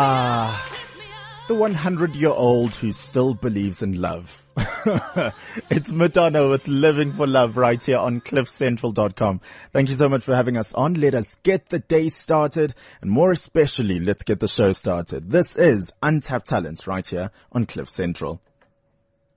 [0.00, 0.78] Ah,
[1.48, 4.46] the 100 year old who still believes in love.
[5.70, 9.40] it's Madonna with Living for Love right here on cliffcentral.com.
[9.72, 10.94] Thank you so much for having us on.
[10.94, 15.32] Let us get the day started and more especially, let's get the show started.
[15.32, 18.40] This is Untapped Talent right here on Cliff Central.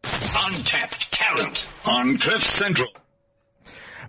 [0.04, 2.90] Untapped Talent on Cliff Central.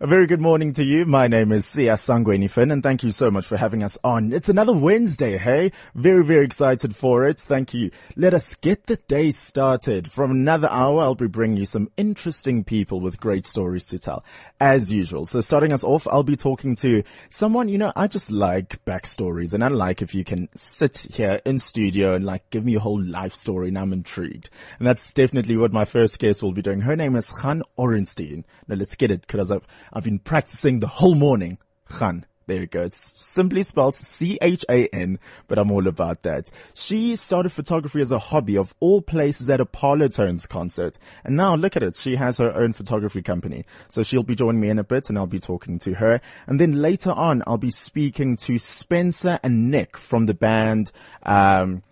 [0.03, 1.07] A very good morning to you.
[1.07, 4.33] My name is Siya Sangweni Finn and thank you so much for having us on.
[4.33, 5.71] It's another Wednesday, hey?
[5.95, 7.39] Very, very excited for it.
[7.39, 7.93] Thank you.
[8.17, 10.11] Let us get the day started.
[10.11, 14.25] From another hour, I'll be bringing you some interesting people with great stories to tell,
[14.61, 15.25] as usual.
[15.27, 19.55] So starting us off, I'll be talking to someone, you know, I just like backstories
[19.55, 22.81] and I like if you can sit here in studio and like give me a
[22.81, 24.51] whole life story and I'm intrigued.
[24.81, 26.81] And that's definitely what my first guest will be doing.
[26.81, 28.43] Her name is Chan Orenstein.
[28.67, 31.59] Now let's get it because I've I've been practicing the whole morning.
[31.99, 32.27] Chan.
[32.47, 32.83] There you go.
[32.83, 36.51] It's simply spelled C-H-A-N, but I'm all about that.
[36.75, 40.99] She started photography as a hobby of all places at a Parlotones concert.
[41.25, 41.95] And now look at it.
[41.95, 43.65] She has her own photography company.
[43.89, 46.21] So she'll be joining me in a bit and I'll be talking to her.
[46.47, 50.91] And then later on, I'll be speaking to Spencer and Nick from the band,
[51.23, 51.85] um,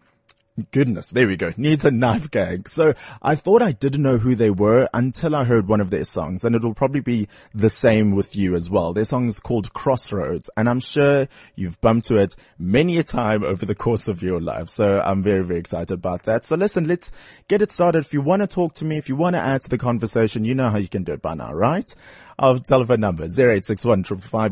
[0.70, 1.53] Goodness, there we go.
[1.56, 2.66] Needs a knife gang.
[2.66, 6.05] So I thought I didn't know who they were until I heard one of their
[6.05, 8.92] songs and it'll probably be the same with you as well.
[8.92, 13.44] Their song is called Crossroads and I'm sure you've bumped to it many a time
[13.44, 14.69] over the course of your life.
[14.69, 16.44] So I'm very, very excited about that.
[16.44, 17.12] So listen, let's
[17.48, 18.00] get it started.
[18.00, 20.44] If you want to talk to me, if you want to add to the conversation,
[20.44, 21.94] you know how you can do it by now, right?
[22.41, 24.05] Our telephone number 0861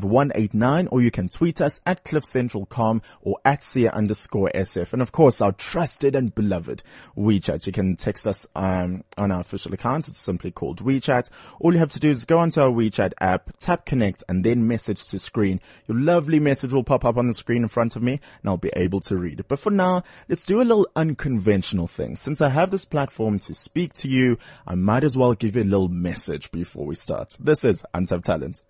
[0.03, 4.92] 189 or you can tweet us at cliffcentral.com or at Sia underscore SF.
[4.92, 6.83] And of course, our trusted and beloved
[7.16, 7.66] WeChat.
[7.66, 10.06] You can text us um, on our official account.
[10.09, 11.31] It's simply called WeChat.
[11.61, 14.69] All you have to do is go onto our WeChat app, tap connect and then
[14.69, 15.59] message to screen.
[15.86, 18.59] Your lovely message will pop up on the screen in front of me and I'll
[18.59, 19.48] be able to read it.
[19.48, 22.16] But for now, let's do a little unconventional thing.
[22.16, 25.62] Since I have this platform to speak to you, I might as well give you
[25.62, 27.34] a little message before we start.
[27.41, 28.62] This is Untapped Talent.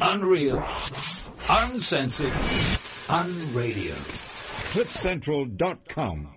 [0.00, 0.62] Unreal.
[1.48, 2.32] Uncensored.
[3.08, 3.94] Unradio.
[4.72, 6.34] cliffcentral.com.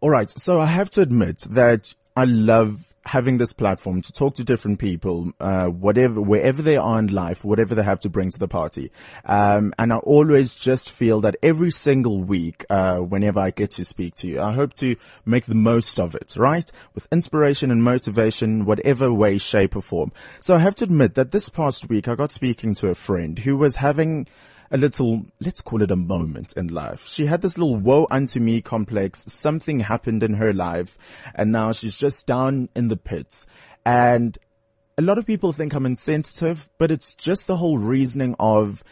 [0.00, 0.30] All right.
[0.30, 4.78] So I have to admit that I love having this platform to talk to different
[4.78, 8.48] people, uh, whatever, wherever they are in life, whatever they have to bring to the
[8.48, 8.90] party.
[9.24, 13.84] Um, and I always just feel that every single week, uh, whenever I get to
[13.84, 16.70] speak to you, I hope to make the most of it, right?
[16.94, 20.12] With inspiration and motivation, whatever way, shape or form.
[20.40, 23.38] So I have to admit that this past week I got speaking to a friend
[23.38, 24.26] who was having
[24.70, 27.06] a little, let's call it a moment in life.
[27.06, 29.24] She had this little woe unto me complex.
[29.28, 30.96] Something happened in her life
[31.34, 33.46] and now she's just down in the pits.
[33.84, 34.38] And
[34.96, 38.84] a lot of people think I'm insensitive, but it's just the whole reasoning of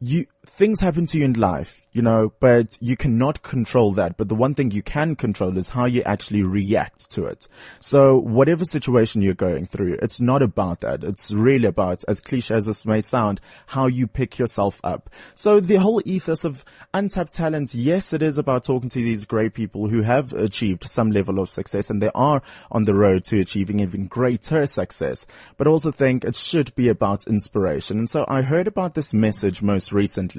[0.00, 4.16] you, things happen to you in life, you know, but you cannot control that.
[4.16, 7.46] But the one thing you can control is how you actually react to it.
[7.78, 11.04] So whatever situation you're going through, it's not about that.
[11.04, 15.10] It's really about, as cliche as this may sound, how you pick yourself up.
[15.36, 19.54] So the whole ethos of untapped talent, yes, it is about talking to these great
[19.54, 22.42] people who have achieved some level of success and they are
[22.72, 25.24] on the road to achieving even greater success.
[25.56, 27.98] But also think it should be about inspiration.
[27.98, 30.31] And so I heard about this message most recently.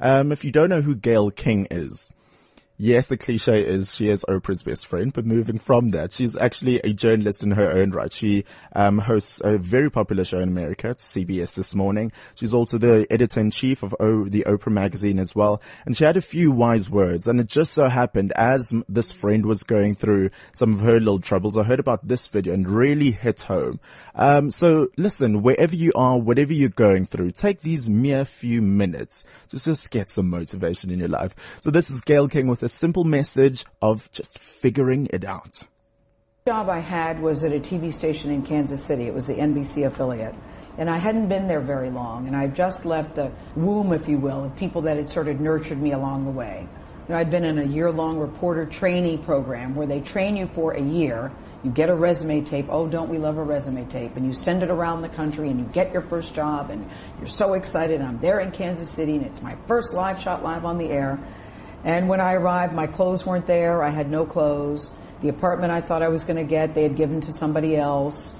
[0.00, 2.10] Um, if you don't know who Gayle King is,
[2.76, 6.80] Yes, the cliche is she is Oprah's best friend, but moving from that, she's actually
[6.80, 8.12] a journalist in her own right.
[8.12, 12.10] She um, hosts a very popular show in America, CBS this morning.
[12.34, 16.02] She's also the editor in chief of o- the Oprah magazine as well, and she
[16.02, 17.28] had a few wise words.
[17.28, 21.20] And it just so happened, as this friend was going through some of her little
[21.20, 23.78] troubles, I heard about this video and really hit home.
[24.16, 29.24] Um, so listen, wherever you are, whatever you're going through, take these mere few minutes
[29.50, 31.36] to just get some motivation in your life.
[31.60, 35.62] So this is Gayle King with a simple message of just figuring it out.
[36.44, 39.04] The job I had was at a TV station in Kansas City.
[39.04, 40.34] It was the NBC affiliate.
[40.76, 44.18] And I hadn't been there very long, and I've just left the womb, if you
[44.18, 46.66] will, of people that had sort of nurtured me along the way.
[47.06, 50.72] You know, I'd been in a year-long reporter trainee program where they train you for
[50.72, 51.30] a year.
[51.62, 52.66] You get a resume tape.
[52.68, 54.16] Oh, don't we love a resume tape?
[54.16, 57.28] And you send it around the country, and you get your first job, and you're
[57.28, 58.00] so excited.
[58.00, 61.20] I'm there in Kansas City, and it's my first live shot live on the air.
[61.84, 63.82] And when I arrived, my clothes weren't there.
[63.82, 64.90] I had no clothes.
[65.20, 68.34] The apartment I thought I was going to get, they had given to somebody else.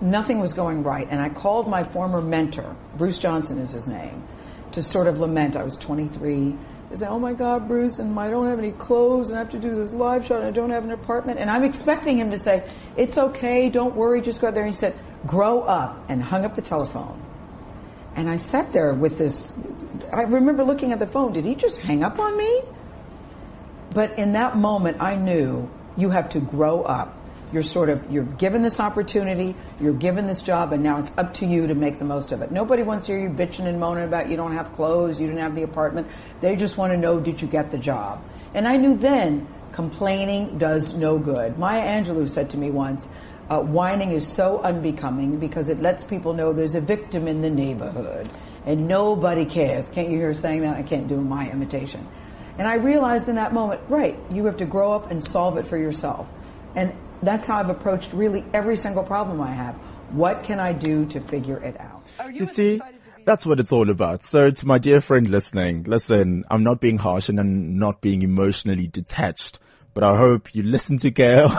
[0.00, 1.06] Nothing was going right.
[1.10, 4.22] And I called my former mentor, Bruce Johnson is his name,
[4.72, 5.56] to sort of lament.
[5.56, 6.56] I was 23.
[6.90, 9.50] I said, oh my God, Bruce, and I don't have any clothes, and I have
[9.50, 11.38] to do this live shot, and I don't have an apartment.
[11.38, 14.64] And I'm expecting him to say, it's okay, don't worry, just go out there.
[14.64, 17.22] And he said, grow up, and hung up the telephone.
[18.16, 19.52] And I sat there with this,
[20.12, 22.62] I remember looking at the phone, did he just hang up on me?
[23.92, 27.14] But in that moment, I knew you have to grow up.
[27.52, 31.32] You're sort of, you're given this opportunity, you're given this job, and now it's up
[31.34, 32.52] to you to make the most of it.
[32.52, 35.40] Nobody wants to hear you bitching and moaning about you don't have clothes, you didn't
[35.40, 36.08] have the apartment.
[36.42, 38.22] They just want to know, did you get the job?
[38.52, 41.58] And I knew then complaining does no good.
[41.58, 43.08] Maya Angelou said to me once,
[43.48, 47.48] uh, whining is so unbecoming because it lets people know there's a victim in the
[47.48, 48.28] neighborhood
[48.66, 49.88] and nobody cares.
[49.88, 50.76] Can't you hear her saying that?
[50.76, 52.06] I can't do my imitation.
[52.58, 55.66] And I realized in that moment, right, you have to grow up and solve it
[55.66, 56.28] for yourself.
[56.74, 59.74] And that's how I've approached really every single problem I have.
[60.10, 62.02] What can I do to figure it out?
[62.32, 62.80] You see,
[63.24, 64.22] that's what it's all about.
[64.22, 68.22] So to my dear friend listening, listen, I'm not being harsh and I'm not being
[68.22, 69.60] emotionally detached
[69.98, 71.50] but I hope you listen to Gayle.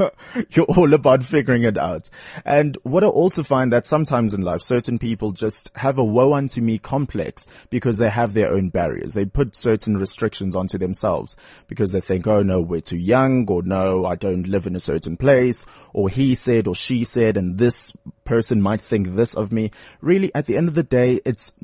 [0.50, 2.10] You're all about figuring it out.
[2.44, 6.34] And what I also find that sometimes in life, certain people just have a woe
[6.34, 9.14] unto me complex because they have their own barriers.
[9.14, 11.36] They put certain restrictions onto themselves
[11.68, 14.80] because they think, oh no, we're too young or no, I don't live in a
[14.80, 15.64] certain place
[15.94, 17.94] or he said or she said and this
[18.26, 19.70] person might think this of me.
[20.02, 21.54] Really, at the end of the day, it's,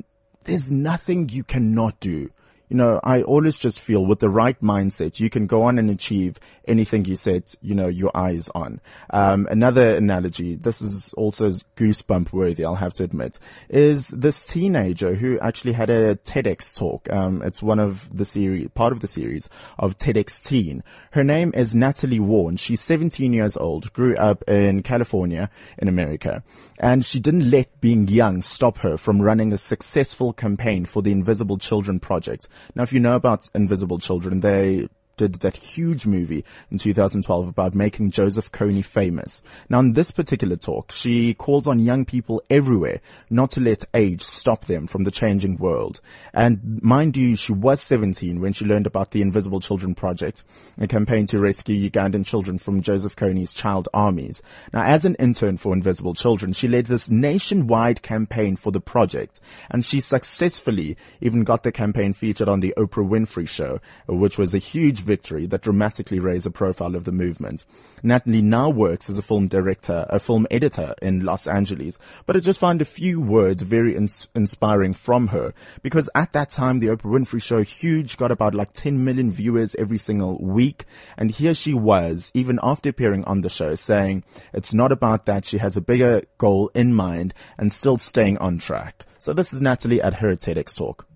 [0.45, 2.31] there's nothing you cannot do
[2.73, 5.91] you know, I always just feel with the right mindset, you can go on and
[5.91, 8.81] achieve anything you set, you know, your eyes on.
[9.11, 13.37] Um, another analogy, this is also goosebump worthy, I'll have to admit,
[13.69, 17.07] is this teenager who actually had a TEDx talk.
[17.13, 20.83] Um, it's one of the series, part of the series of TEDx Teen.
[21.11, 22.57] Her name is Natalie Warren.
[22.57, 26.41] She's 17 years old, grew up in California in America,
[26.79, 31.11] and she didn't let being young stop her from running a successful campaign for the
[31.11, 32.47] Invisible Children Project.
[32.75, 34.87] Now, if you know about Invisible Children, they
[35.17, 39.41] did that huge movie in 2012 about making Joseph Kony famous.
[39.69, 44.21] Now in this particular talk, she calls on young people everywhere not to let age
[44.21, 46.01] stop them from the changing world.
[46.33, 50.43] And mind you, she was 17 when she learned about the Invisible Children Project,
[50.77, 54.41] a campaign to rescue Ugandan children from Joseph Kony's child armies.
[54.73, 59.39] Now as an intern for Invisible Children, she led this nationwide campaign for the project
[59.69, 64.53] and she successfully even got the campaign featured on the Oprah Winfrey show, which was
[64.53, 67.65] a huge victory that dramatically raised the profile of the movement.
[68.01, 72.39] Natalie now works as a film director, a film editor in Los Angeles, but I
[72.39, 76.87] just find a few words very ins- inspiring from her because at that time the
[76.87, 80.85] Oprah Winfrey show huge got about like 10 million viewers every single week.
[81.17, 84.23] And here she was, even after appearing on the show saying
[84.53, 85.45] it's not about that.
[85.45, 89.05] She has a bigger goal in mind and still staying on track.
[89.17, 91.07] So this is Natalie at her TEDx talk.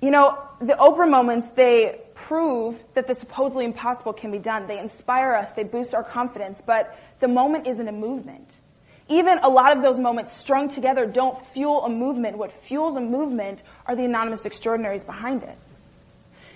[0.00, 4.66] You know, the Oprah moments, they prove that the supposedly impossible can be done.
[4.66, 8.56] They inspire us, they boost our confidence, but the moment isn't a movement.
[9.08, 12.36] Even a lot of those moments strung together don't fuel a movement.
[12.36, 15.56] What fuels a movement are the anonymous extraordinaries behind it.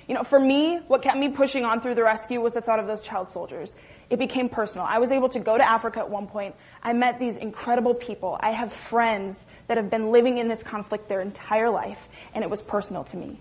[0.08, 2.80] You know, for me, what kept me pushing on through the rescue was the thought
[2.80, 3.72] of those child soldiers.
[4.10, 4.84] It became personal.
[4.84, 6.56] I was able to go to Africa at one point.
[6.82, 8.36] I met these incredible people.
[8.40, 9.38] I have friends
[9.68, 13.16] that have been living in this conflict their entire life, and it was personal to
[13.16, 13.38] me.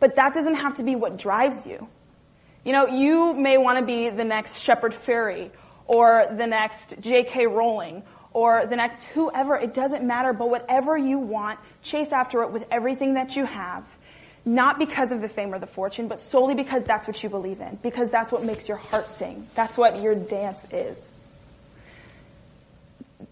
[0.00, 1.88] But that doesn't have to be what drives you.
[2.64, 5.50] You know, you may want to be the next Shepard Fairey
[5.86, 7.46] or the next J.K.
[7.46, 8.02] Rowling
[8.32, 9.56] or the next whoever.
[9.56, 13.84] It doesn't matter, but whatever you want, chase after it with everything that you have.
[14.44, 17.60] Not because of the fame or the fortune, but solely because that's what you believe
[17.60, 17.78] in.
[17.82, 19.46] Because that's what makes your heart sing.
[19.54, 21.06] That's what your dance is.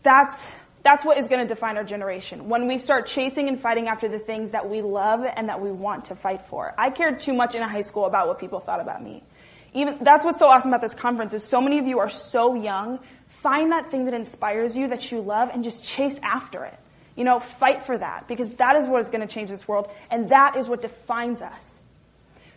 [0.02, 0.40] That's
[0.86, 2.48] that's what is going to define our generation.
[2.48, 5.72] When we start chasing and fighting after the things that we love and that we
[5.72, 6.72] want to fight for.
[6.78, 9.24] I cared too much in high school about what people thought about me.
[9.74, 12.54] Even, that's what's so awesome about this conference is so many of you are so
[12.54, 13.00] young.
[13.42, 16.78] Find that thing that inspires you, that you love, and just chase after it.
[17.16, 19.90] You know, fight for that because that is what is going to change this world
[20.10, 21.80] and that is what defines us.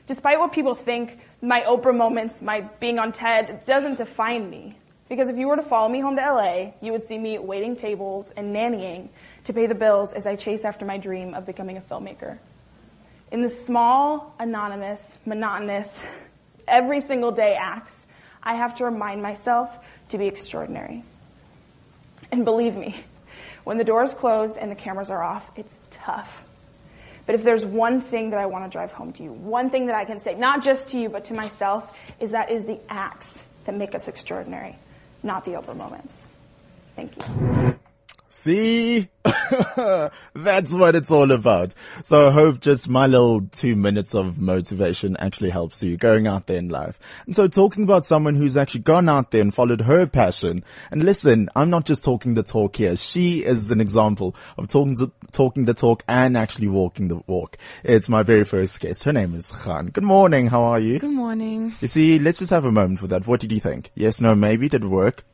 [0.06, 4.78] Despite what people think, my Oprah moments, my being on TED doesn't define me.
[5.10, 7.76] Because if you were to follow me home to LA, you would see me waiting
[7.76, 9.10] tables and nannying
[9.46, 12.38] to pay the bills as I chase after my dream of becoming a filmmaker.
[13.32, 16.00] In the small, anonymous, monotonous,
[16.68, 18.06] every single day acts,
[18.44, 19.76] I have to remind myself
[20.10, 21.04] to be extraordinary.
[22.32, 22.96] And believe me,
[23.64, 26.44] when the doors closed and the cameras are off, it's tough.
[27.26, 29.88] But if there's one thing that I want to drive home to you, one thing
[29.88, 32.80] that I can say, not just to you, but to myself, is that is the
[32.90, 34.78] acts that make us extraordinary
[35.24, 36.28] not the Oprah moments.
[36.96, 37.80] Thank you.
[38.30, 39.10] See?
[40.36, 41.74] That's what it's all about.
[42.04, 46.46] So I hope just my little two minutes of motivation actually helps you going out
[46.46, 47.00] there in life.
[47.26, 50.64] And so talking about someone who's actually gone out there and followed her passion.
[50.92, 52.96] And listen, I'm not just talking the talk here.
[52.96, 57.58] She is an example of talking to, talking the talk and actually walking the walk.
[57.84, 59.04] It's my very first guest.
[59.06, 59.88] Her name is Chan.
[59.88, 60.48] Good morning.
[60.48, 61.00] How are you?
[61.00, 61.74] Good morning.
[61.82, 63.26] You see, let's just have a moment for that.
[63.26, 63.92] What did you think?
[63.96, 64.70] Yes, no, maybe.
[64.70, 65.26] Did it work?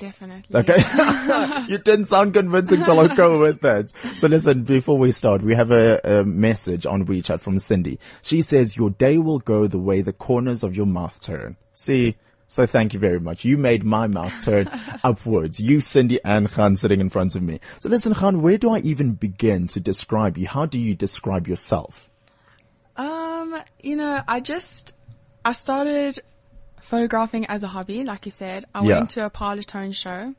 [0.00, 0.56] Definitely.
[0.56, 1.64] Okay.
[1.68, 3.92] you didn't sound convincing, but I'll go with that.
[4.16, 7.98] So listen, before we start, we have a, a, message on WeChat from Cindy.
[8.22, 11.58] She says, your day will go the way the corners of your mouth turn.
[11.74, 12.16] See?
[12.48, 13.44] So thank you very much.
[13.44, 14.70] You made my mouth turn
[15.04, 15.60] upwards.
[15.60, 17.60] You, Cindy and Chan sitting in front of me.
[17.80, 20.48] So listen, Chan, where do I even begin to describe you?
[20.48, 22.08] How do you describe yourself?
[22.96, 24.94] Um, you know, I just,
[25.44, 26.20] I started
[26.82, 28.64] photographing as a hobby, like you said.
[28.74, 28.98] I Yeah.
[28.98, 30.34] went to a Parlotone show,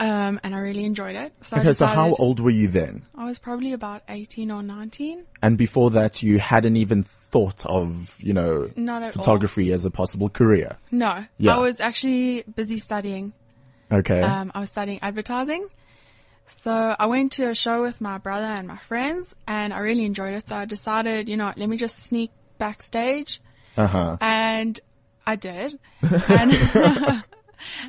[0.00, 1.32] um, and I really enjoyed it.
[1.40, 3.02] So Okay, so how old were you then?
[3.16, 5.24] I was probably about 18 or 19.
[5.42, 9.10] And before that, you hadn't even thought of, you know, at all.
[9.12, 10.76] photography as a possible career.
[10.90, 11.56] No, Yeah.
[11.56, 13.32] I was actually busy studying.
[13.90, 14.20] Okay.
[14.22, 15.66] Um, I was studying advertising.
[16.46, 20.04] So I went to a show with my brother and my friends and I really
[20.04, 20.46] enjoyed it.
[20.48, 23.40] So I decided, you know, let me just sneak backstage
[23.76, 24.16] Uh huh.
[24.20, 24.78] and
[25.26, 25.78] I did.
[26.28, 26.52] And,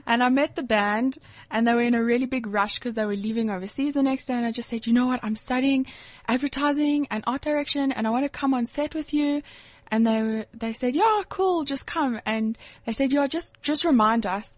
[0.06, 1.18] and I met the band
[1.50, 4.26] and they were in a really big rush because they were leaving overseas the next
[4.26, 4.34] day.
[4.34, 5.20] And I just said, you know what?
[5.24, 5.86] I'm studying
[6.28, 9.42] advertising and art direction and I want to come on set with you.
[9.90, 12.20] And they were, they said, yeah, cool, just come.
[12.26, 14.52] And they said, yeah, just, just remind us.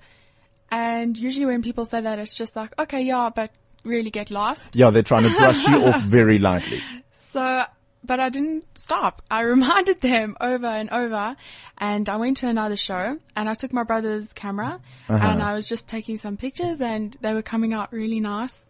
[0.72, 3.52] And usually when people say that, it's just like, okay, yeah, but
[3.84, 4.76] really get lost.
[4.76, 6.82] Yeah, they're trying to brush you off very lightly.
[7.12, 7.66] So,
[8.06, 9.22] but I didn't stop.
[9.30, 11.36] I reminded them over and over
[11.78, 15.28] and I went to another show and I took my brother's camera uh-huh.
[15.28, 18.66] and I was just taking some pictures and they were coming out really nice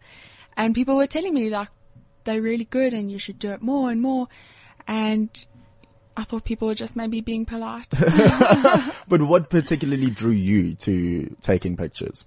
[0.56, 1.68] and people were telling me like
[2.24, 4.28] they're really good and you should do it more and more
[4.88, 5.46] and
[6.16, 7.92] I thought people were just maybe being polite.
[9.08, 12.26] But what particularly drew you to taking pictures?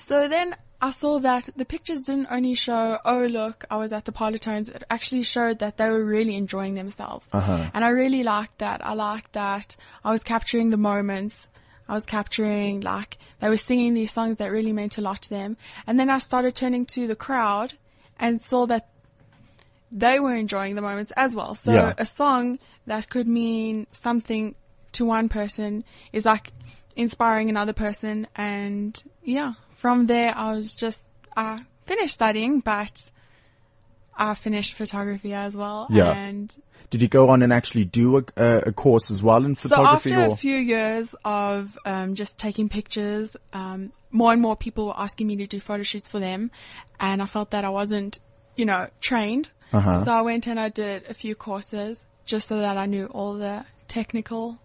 [0.00, 4.06] So then I saw that the pictures didn't only show, oh look, I was at
[4.06, 4.74] the Parlotones.
[4.74, 7.28] It actually showed that they were really enjoying themselves.
[7.32, 7.70] Uh-huh.
[7.74, 8.84] And I really liked that.
[8.84, 11.48] I liked that I was capturing the moments.
[11.86, 15.30] I was capturing like they were singing these songs that really meant a lot to
[15.30, 15.58] them.
[15.86, 17.74] And then I started turning to the crowd
[18.18, 18.88] and saw that
[19.92, 21.54] they were enjoying the moments as well.
[21.54, 21.94] So Yeah.
[21.98, 24.54] a song that could mean something
[24.92, 26.52] to one person is like
[26.96, 28.28] inspiring another person.
[28.34, 33.10] And yeah, from there I was just, I finished studying, but
[34.14, 35.86] I finished photography as well.
[35.88, 36.12] Yeah.
[36.12, 36.54] And
[36.90, 40.10] Did you go on and actually do a, a, a course as well in photography?
[40.10, 40.34] so after or?
[40.34, 45.26] a few years of um, just taking pictures, um, more and more people were asking
[45.26, 46.50] me to do photo shoots for them,
[46.98, 48.20] and I felt that I wasn't,
[48.56, 49.48] you know, trained.
[49.72, 50.04] Uh-huh.
[50.04, 53.34] So I went and I did a few courses just so that I knew all
[53.34, 54.58] the technical.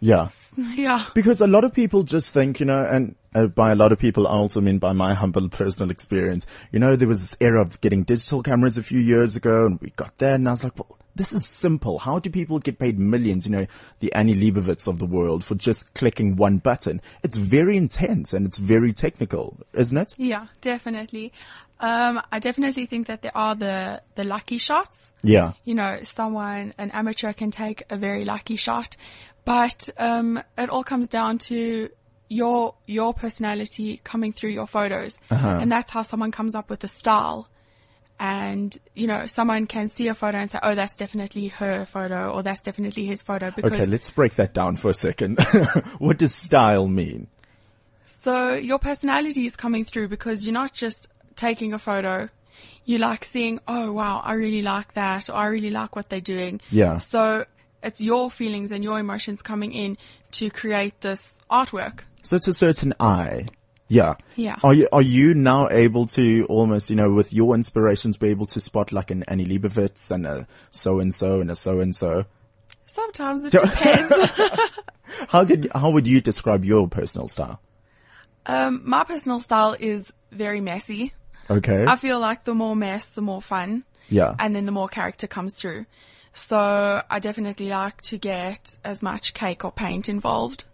[0.00, 0.26] yeah.
[0.74, 1.04] yeah.
[1.14, 3.98] Because a lot of people just think, you know, and uh, by a lot of
[3.98, 7.60] people, I also mean by my humble personal experience, you know, there was this era
[7.60, 10.64] of getting digital cameras a few years ago and we got there and I was
[10.64, 11.98] like, well, this is simple.
[11.98, 13.66] How do people get paid millions, you know,
[14.00, 17.00] the Annie Leibovitz of the world for just clicking one button?
[17.22, 20.14] It's very intense and it's very technical, isn't it?
[20.18, 21.32] Yeah, definitely.
[21.80, 25.12] Um, I definitely think that there are the the lucky shots.
[25.22, 25.52] Yeah.
[25.64, 28.96] you know, someone, an amateur can take a very lucky shot,
[29.44, 31.90] but, um, it all comes down to
[32.28, 35.18] your, your personality coming through your photos.
[35.30, 35.58] Uh-huh.
[35.60, 37.48] And that's how someone comes up with a style.
[38.18, 42.30] And, you know, someone can see a photo and say, oh, that's definitely her photo
[42.30, 45.38] or that's definitely his photo because Okay, let's break that down for a second.
[45.98, 47.26] what does style mean?
[48.04, 52.30] So your personality is coming through because you're not just taking a photo.
[52.84, 56.20] You like seeing, oh wow, I really like that, or I really like what they're
[56.20, 56.60] doing.
[56.70, 56.98] Yeah.
[56.98, 57.44] So
[57.82, 59.98] it's your feelings and your emotions coming in
[60.32, 62.02] to create this artwork.
[62.26, 63.46] So it's a certain eye.
[63.88, 64.16] Yeah.
[64.34, 64.56] Yeah.
[64.64, 68.46] Are you, are you now able to almost, you know, with your inspirations be able
[68.46, 71.94] to spot like an Annie Leibovitz and a so and so and a so and
[71.94, 72.24] so?
[72.86, 74.12] Sometimes it depends.
[75.28, 77.60] How could, how would you describe your personal style?
[78.46, 81.12] um, my personal style is very messy.
[81.48, 81.84] Okay.
[81.86, 83.84] I feel like the more mess, the more fun.
[84.08, 84.34] Yeah.
[84.38, 85.86] And then the more character comes through.
[86.32, 90.64] So I definitely like to get as much cake or paint involved.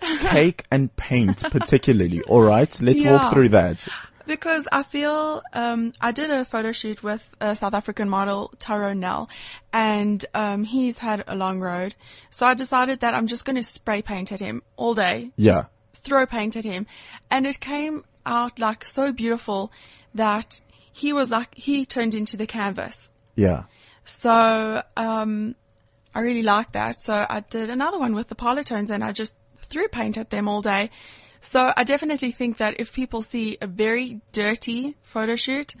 [0.20, 2.22] Cake and paint particularly.
[2.22, 2.76] All right.
[2.80, 3.12] Let's Yeah.
[3.12, 3.86] walk through that.
[4.26, 8.92] Because I feel, um, I did a photo shoot with a South African model, Taro
[8.92, 9.28] Nell,
[9.72, 11.94] and, um, he's had a long road.
[12.30, 15.30] So I decided that I'm just going to spray paint at him all day.
[15.36, 15.52] Yeah.
[15.92, 16.86] Just throw paint at him.
[17.30, 19.70] And it came out like so beautiful
[20.12, 20.60] that
[20.92, 23.08] he was like, he turned into the canvas.
[23.36, 23.64] Yeah.
[24.04, 25.54] So, um,
[26.16, 27.00] I really liked that.
[27.00, 29.36] So I did another one with the Parlotones and I just
[29.66, 30.90] threw paint at them all day.
[31.40, 35.74] So I definitely think that if people see a very dirty photo shoot,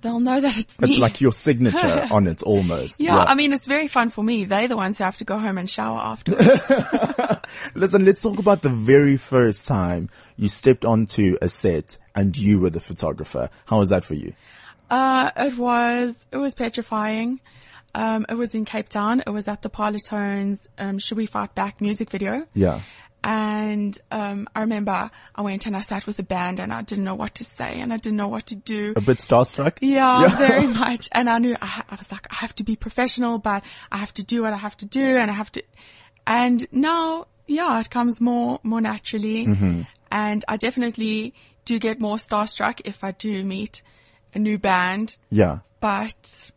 [0.00, 0.88] they'll know that it's me.
[0.88, 3.02] It's like your signature on it almost.
[3.02, 4.44] yeah, I mean, it's very fun for me.
[4.44, 7.40] They're the ones who have to go home and shower afterwards.
[7.74, 12.60] Listen, let's talk about the very first time you stepped onto a set and you
[12.60, 13.50] were the photographer.
[13.66, 14.32] How was that for you?
[14.88, 17.40] Uh, it was, it was petrifying.
[17.94, 19.22] Um, it was in Cape Town.
[19.26, 22.46] It was at the Parlotones, um, Should We Fight Back music video.
[22.54, 22.80] Yeah.
[23.22, 27.04] And, um, I remember I went and I sat with the band and I didn't
[27.04, 28.94] know what to say and I didn't know what to do.
[28.96, 29.76] A bit starstruck?
[29.82, 30.36] Yeah, Yeah.
[30.48, 31.08] very much.
[31.12, 34.14] And I knew, I, I was like, I have to be professional, but I have
[34.14, 35.62] to do what I have to do and I have to,
[36.26, 39.46] and now, yeah, it comes more, more naturally.
[39.46, 39.82] Mm-hmm.
[40.10, 41.34] And I definitely
[41.66, 43.82] do get more starstruck if I do meet
[44.34, 45.58] a new band, Yeah.
[45.80, 46.50] but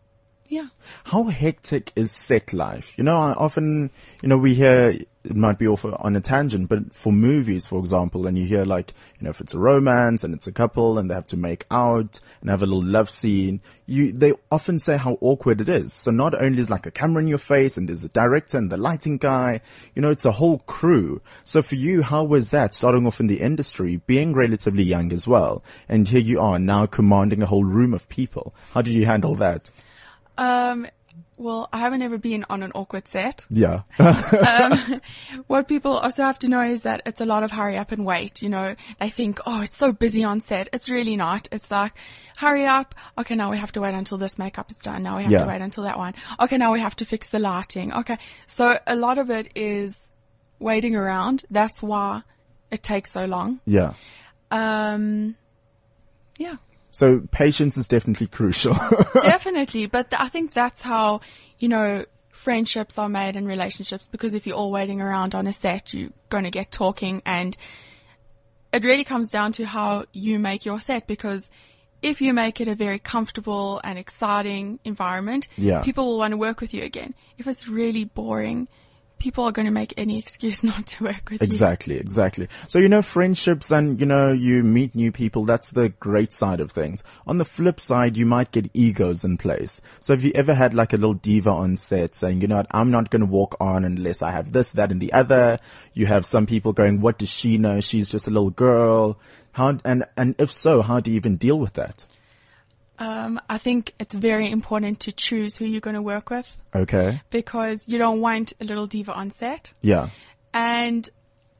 [0.53, 0.67] yeah.
[1.05, 2.97] How hectic is set life?
[2.97, 3.89] You know, I often,
[4.21, 7.79] you know, we hear it might be off on a tangent, but for movies, for
[7.79, 10.97] example, and you hear like, you know, if it's a romance and it's a couple
[10.97, 14.77] and they have to make out and have a little love scene, you, they often
[14.77, 15.93] say how awkward it is.
[15.93, 18.69] So not only is like a camera in your face and there's a director and
[18.69, 19.61] the lighting guy,
[19.95, 21.21] you know, it's a whole crew.
[21.45, 25.25] So for you, how was that starting off in the industry, being relatively young as
[25.25, 25.63] well?
[25.87, 28.53] And here you are now commanding a whole room of people.
[28.73, 29.71] How did you handle that?
[30.37, 30.87] Um,
[31.37, 33.45] well, I haven't ever been on an awkward set.
[33.49, 33.81] Yeah.
[35.47, 38.05] What people also have to know is that it's a lot of hurry up and
[38.05, 38.41] wait.
[38.41, 40.69] You know, they think, oh, it's so busy on set.
[40.73, 41.47] It's really not.
[41.51, 41.93] It's like,
[42.37, 42.95] hurry up.
[43.17, 45.03] Okay, now we have to wait until this makeup is done.
[45.03, 45.43] Now we have Yeah.
[45.43, 46.13] to wait until that one.
[46.39, 47.93] Okay, now we have to fix the lighting.
[47.93, 48.17] Okay.
[48.47, 50.13] So a lot of it is
[50.59, 51.43] waiting around.
[51.49, 52.21] That's why
[52.71, 53.59] it takes so long.
[53.65, 53.93] yeah.
[54.51, 55.35] Um,
[56.37, 56.55] yeah.
[56.93, 58.73] So patience is definitely crucial.
[59.23, 61.21] Definitely, but th- I think that's how,
[61.57, 65.53] you know, friendships are made and relationships because if you're all waiting around on a
[65.53, 67.57] set, you're going to get talking and
[68.71, 71.49] it really comes down to how you make your set because
[72.03, 75.81] if you make it a very comfortable and exciting environment, Yeah.
[75.81, 77.15] people will want to work with you again.
[77.39, 78.67] If it's really boring,
[79.19, 81.45] people are going to make any excuse not to work with you.
[81.45, 82.47] exactly, exactly.
[82.67, 86.59] So, you know, friendships and, you know, you meet new people, that's the great side
[86.59, 87.03] of things.
[87.25, 89.81] On the flip side, you might get egos in place.
[90.01, 92.67] So have you ever had like a little diva on set saying, you know what,
[92.71, 95.59] I'm not going to walk on unless I have this, that and the other.
[95.93, 97.79] You have some people going, what does she know?
[97.79, 99.19] She's just a little girl.
[99.53, 102.05] How, and, and if so, how do you even deal with that?
[103.03, 107.21] Um, I think it's very important to choose who you're going to work with Okay.
[107.31, 109.73] because you don't want a little diva on set.
[109.81, 110.09] Yeah.
[110.53, 111.09] And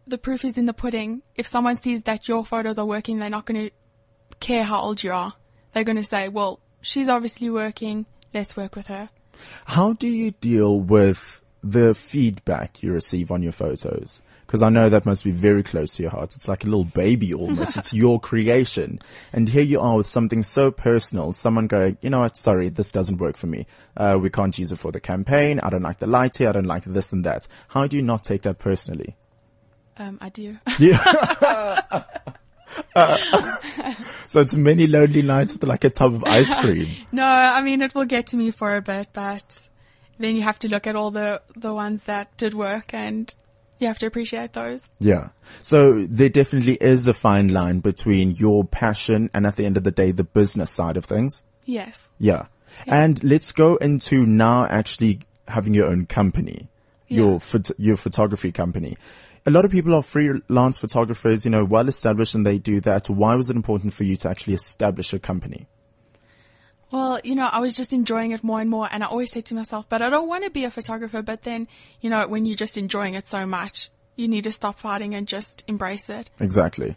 [0.08, 1.22] the proof is in the pudding.
[1.36, 3.72] If someone sees that your photos are working, they're not going to
[4.40, 5.34] care how old you are.
[5.74, 8.06] They're going to say, well, she's obviously working.
[8.34, 9.10] Let's work with her.
[9.66, 14.22] How do you deal with the feedback you receive on your photos?
[14.54, 16.36] Because I know that must be very close to your heart.
[16.36, 17.76] It's like a little baby almost.
[17.76, 19.00] it's your creation.
[19.32, 21.34] And here you are with something so personal.
[21.34, 22.38] Someone going, you know what?
[22.38, 23.66] Sorry, this doesn't work for me.
[23.98, 25.60] Uh, we can't use it for the campaign.
[25.60, 26.50] I don't like the light here.
[26.50, 27.48] I don't like this and that.
[27.70, 29.16] How do you not take that personally?
[29.98, 30.60] Um, I do.
[30.78, 32.04] Yeah.
[34.28, 36.90] So it's many lonely nights with like a tub of ice cream.
[37.12, 39.70] no, I mean, it will get to me for a bit, but
[40.20, 43.36] then you have to look at all the, the ones that did work and
[43.84, 44.88] you have to appreciate those.
[45.00, 45.30] Yeah.
[45.62, 49.84] So there definitely is a fine line between your passion and at the end of
[49.84, 51.44] the day, the business side of things.
[51.66, 52.10] Yes.
[52.18, 52.46] Yeah.
[52.88, 56.68] And let's go into now actually having your own company,
[57.08, 57.38] your Yeah.
[57.38, 58.98] phot- your photography company.
[59.46, 63.10] A lot of people are freelance photographers, you know, well established and they do that.
[63.10, 65.68] Why was it important for you to actually establish a company?
[66.94, 69.42] Well, you know, I was just enjoying it more and more, and I always say
[69.42, 71.24] to myself, but I don't want to be a photographer.
[71.24, 71.68] But then,
[72.02, 75.28] you know, when you're just enjoying it so much, you need to stop fighting and
[75.28, 76.30] just embrace it.
[76.40, 76.96] Exactly.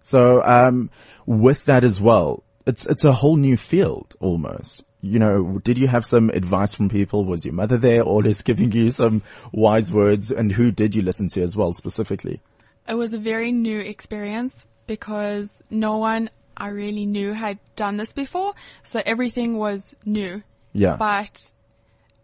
[0.00, 0.88] So, um,
[1.26, 4.86] with that as well, it's, it's a whole new field almost.
[5.02, 7.26] You know, did you have some advice from people?
[7.26, 9.20] Was your mother there always giving you some
[9.52, 10.30] wise words?
[10.30, 12.40] And who did you listen to as well specifically?
[12.88, 18.12] It was a very new experience because no one I really knew had done this
[18.12, 18.54] before.
[18.82, 20.42] So everything was new.
[20.72, 20.96] Yeah.
[20.98, 21.52] But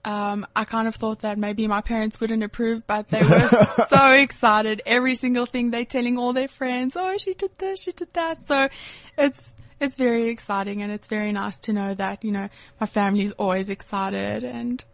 [0.05, 3.49] um, I kind of thought that maybe my parents wouldn't approve, but they were
[3.89, 4.83] so excited.
[4.85, 8.47] Every single thing they're telling all their friends, oh, she did this, she did that.
[8.47, 8.69] So
[9.17, 12.49] it's, it's very exciting and it's very nice to know that, you know,
[12.81, 14.85] my family's always excited and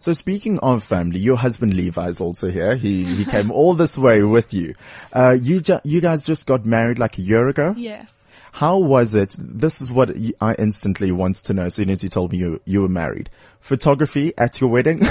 [0.00, 2.76] So speaking of family, your husband Levi is also here.
[2.76, 4.74] He, he came all this way with you.
[5.12, 7.74] Uh, you, ju- you guys just got married like a year ago.
[7.76, 8.14] yes.
[8.56, 9.36] How was it?
[9.38, 12.62] This is what I instantly wanted to know as soon as you told me you,
[12.64, 13.28] you were married.
[13.60, 15.02] Photography at your wedding?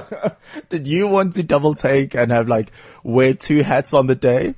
[0.70, 4.54] Did you want to double take and have like wear two hats on the day?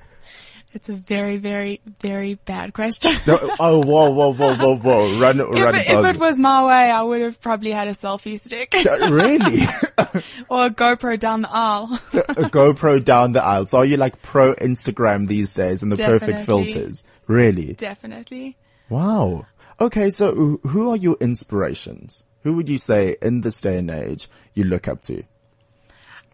[0.72, 3.16] It's a very, very, very bad question.
[3.26, 5.18] No, oh, whoa, whoa, whoa, whoa, whoa.
[5.18, 7.90] Run, if, run it, if it was my way, I would have probably had a
[7.90, 9.62] selfie stick really?
[10.48, 11.92] or a GoPro down the aisle.
[12.12, 13.66] a GoPro down the aisle.
[13.66, 17.02] So are you like pro Instagram these days and the perfect filters?
[17.32, 17.72] Really?
[17.72, 18.56] Definitely.
[18.88, 19.46] Wow.
[19.80, 22.24] Okay, so who- are your inspirations?
[22.42, 25.22] Who would you say in this day and age you look up to?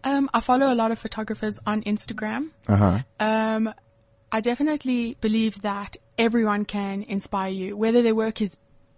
[0.04, 2.50] Um, I follow a lot of photographers on Instagram.
[2.68, 2.98] Uh huh.
[3.20, 3.74] Um,
[4.32, 8.56] I definitely believe that everyone can inspire you, whether their work is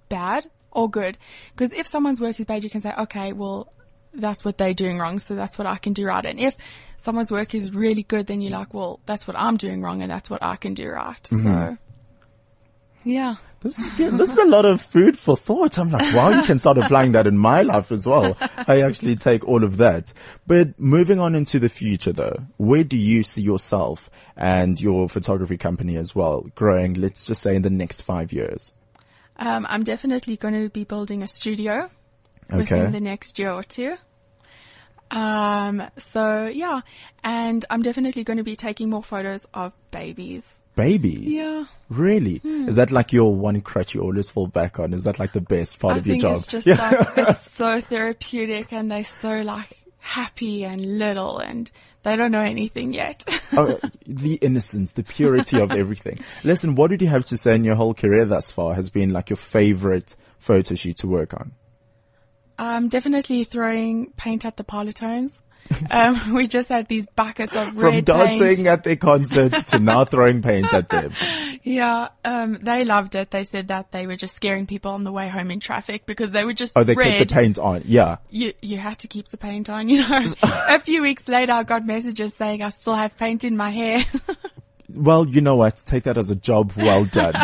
[0.09, 1.19] bad or good.
[1.53, 3.73] Because if someone's work is bad, you can say, okay, well,
[4.13, 6.25] that's what they're doing wrong, so that's what I can do right.
[6.25, 6.57] And if
[6.97, 10.11] someone's work is really good, then you're like, well, that's what I'm doing wrong, and
[10.11, 11.27] that's what I can do right.
[11.31, 11.77] So,
[13.05, 13.37] yeah.
[13.63, 14.17] This is good.
[14.17, 15.79] this is a lot of food for thought.
[15.79, 18.35] I'm like, wow, you can start applying that in my life as well.
[18.41, 20.15] I actually take all of that.
[20.47, 25.59] But moving on into the future though, where do you see yourself and your photography
[25.59, 28.73] company as well growing, let's just say in the next five years?
[29.37, 31.91] Um, I'm definitely going to be building a studio
[32.51, 32.61] Okay.
[32.77, 33.95] within the next year or two.
[35.11, 36.81] Um, so yeah,
[37.25, 40.45] and I'm definitely going to be taking more photos of babies.
[40.77, 41.35] Babies?
[41.35, 41.65] Yeah.
[41.89, 42.41] Really?
[42.45, 44.93] Is that like your one crutch you always fall back on?
[44.93, 46.37] Is that like the best part I of your job?
[46.37, 46.79] it's just like,
[47.17, 51.71] it's so therapeutic and they're so like happy and little and
[52.03, 53.25] they don't know anything yet.
[53.53, 56.19] oh, the innocence, the purity of everything.
[56.45, 59.11] Listen, what would you have to say in your whole career thus far has been
[59.11, 61.53] like your favorite photo shoot to work on?
[62.61, 65.41] um, definitely throwing paint at the Parlotones.
[65.91, 68.67] Um, we just had these buckets of From dancing paint.
[68.67, 71.13] at their concerts to now throwing paint at them.
[71.63, 73.31] Yeah, um, they loved it.
[73.31, 76.31] They said that they were just scaring people on the way home in traffic because
[76.31, 77.19] they were just Oh, they red.
[77.19, 77.83] kept the paint on.
[77.85, 78.17] Yeah.
[78.31, 80.25] you you had to keep the paint on, you know.
[80.43, 84.05] a few weeks later, I got messages saying I still have paint in my hair.
[84.95, 85.77] Well, you know what?
[85.87, 87.35] Take that as a job well done.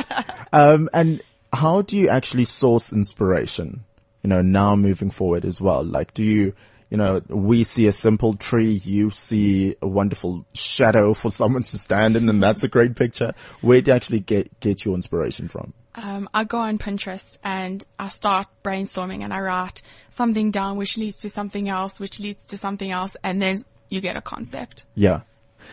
[0.52, 1.20] um, and
[1.52, 3.84] how do you actually source inspiration?
[4.22, 5.84] You know, now moving forward as well.
[5.84, 6.54] Like, do you,
[6.90, 11.78] you know, we see a simple tree, you see a wonderful shadow for someone to
[11.78, 13.34] stand in, and that's a great picture.
[13.60, 15.72] Where do you actually get get your inspiration from?
[15.96, 20.96] um, I go on Pinterest and I start brainstorming and I write something down, which
[20.96, 24.84] leads to something else, which leads to something else, and then you get a concept.
[24.94, 25.22] Yeah.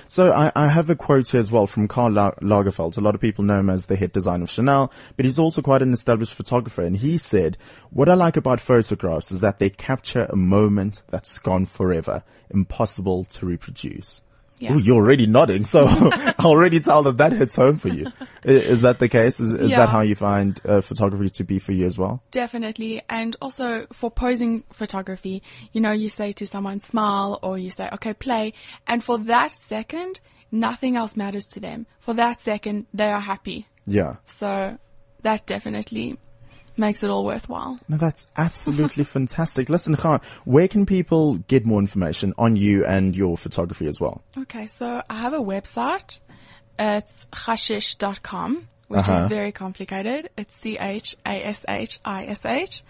[0.08, 2.98] So I, I have a quote here as well from Karl Lagerfeld.
[2.98, 5.62] A lot of people know him as the head designer of Chanel, but he's also
[5.62, 6.82] quite an established photographer.
[6.82, 7.58] And he said,
[7.90, 13.24] what I like about photographs is that they capture a moment that's gone forever, impossible
[13.26, 14.22] to reproduce.
[14.60, 14.74] Yeah.
[14.74, 15.66] Ooh, you're already nodding.
[15.66, 18.08] So I already tell that that hits home for you.
[18.44, 19.39] Is that the case?
[19.39, 19.80] Is, is Yeah.
[19.80, 22.24] that how you find uh, photography to be for you as well?
[22.32, 23.02] Definitely.
[23.10, 27.89] And also for posing photography, you know, you say to someone smile or you say,
[27.94, 28.54] okay, play.
[28.88, 31.86] And for that second, nothing else matters to them.
[32.00, 33.68] For that second, they are happy.
[33.86, 34.18] Yeah.
[34.26, 34.78] So
[35.24, 36.18] that definitely
[36.78, 37.80] makes it all worthwhile.
[37.88, 39.70] No, that's absolutely fantastic.
[39.70, 44.22] Listen, Chan, where can people get more information on you and your photography as well?
[44.38, 46.22] Okay, so I have a website.
[46.80, 49.24] It's chashish.com, which Uh-huh.
[49.26, 50.30] is very complicated.
[50.38, 50.56] It's
[51.64, 52.84] C-H-A-S-H-I-S-H.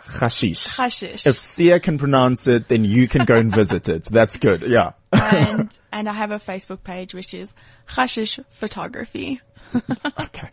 [0.00, 0.68] Hashish.
[0.76, 1.26] Khashish.
[1.26, 4.04] If Siya can pronounce it, then you can go and visit it.
[4.04, 4.62] That's good.
[4.62, 4.92] Yeah.
[5.12, 7.52] and, and I have a Facebook page, which is
[7.88, 9.40] Chashish Photography.
[10.20, 10.48] Okay.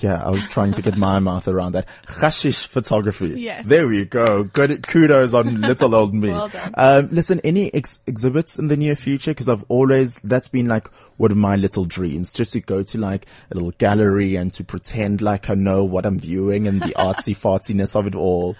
[0.00, 1.86] yeah, I was trying to get my mouth around that.
[2.06, 3.34] Hashish photography.
[3.38, 3.66] Yes.
[3.66, 4.44] There we go.
[4.44, 6.28] Good kudos on little old me.
[6.30, 6.74] Well done.
[6.74, 9.34] Um, listen, any ex- exhibits in the near future?
[9.34, 12.98] Cause I've always, that's been like one of my little dreams, just to go to
[12.98, 16.94] like a little gallery and to pretend like I know what I'm viewing and the
[16.94, 18.56] artsy fartsiness of it all.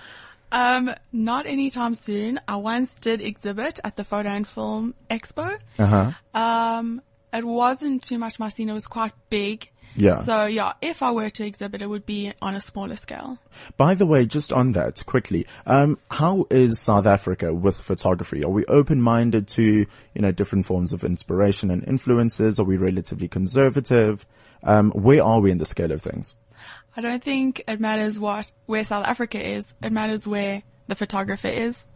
[0.52, 2.40] Um, not anytime soon.
[2.48, 5.58] I once did exhibit at the Photo and Film Expo.
[5.78, 6.12] Uh huh.
[6.40, 7.02] Um,
[7.36, 8.68] it wasn't too much my scene.
[8.68, 9.70] It was quite big.
[9.96, 10.14] Yeah.
[10.14, 13.38] So yeah, if I were to exhibit, it would be on a smaller scale.
[13.76, 18.44] By the way, just on that quickly, um, how is South Africa with photography?
[18.44, 22.60] Are we open-minded to, you know, different forms of inspiration and influences?
[22.60, 24.26] Are we relatively conservative?
[24.62, 26.36] Um, where are we in the scale of things?
[26.96, 29.74] I don't think it matters what where South Africa is.
[29.82, 31.86] It matters where the photographer is.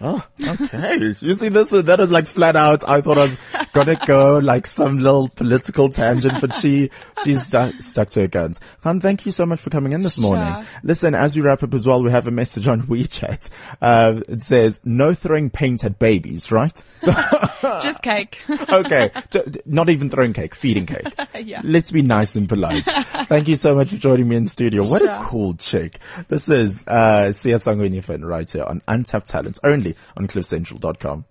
[0.00, 0.96] Oh, okay.
[1.20, 2.88] you see this, that is like flat out.
[2.88, 3.38] I thought I was
[3.72, 6.90] gonna go like some little political tangent, but she,
[7.24, 8.60] she's stu- stuck to her guns.
[8.82, 10.46] Chan, thank you so much for coming in this morning.
[10.52, 10.64] Sure.
[10.82, 13.50] Listen, as we wrap up as well, we have a message on WeChat.
[13.80, 16.82] Uh, it says, no throwing paint at babies, right?
[16.98, 17.12] So,
[17.82, 18.40] Just cake.
[18.68, 19.10] okay.
[19.30, 21.06] J- Not even throwing cake, feeding cake.
[21.38, 21.60] Yeah.
[21.64, 22.84] Let's be nice and polite.
[22.84, 24.84] Thank you so much for joining me in studio.
[24.88, 25.98] What a cool chick.
[26.28, 31.24] This is, uh, Siya Sangwenifan right here on Untapped Talent, only on cliffcentral.com.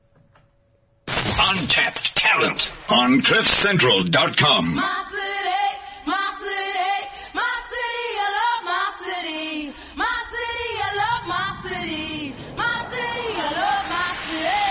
[1.08, 4.76] Untapped talent on cliffcentral.com.
[4.76, 5.65] My city,
[6.06, 9.73] my city, my city, I love my city.
[9.95, 12.36] My city, I love my city.
[12.56, 14.62] My city, I love my city.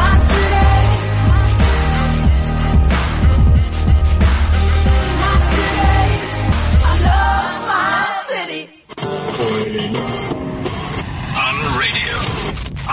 [0.00, 0.66] My city.
[5.20, 6.00] My city,
[6.82, 7.96] I love my
[8.28, 8.62] city.
[11.44, 12.16] On radio.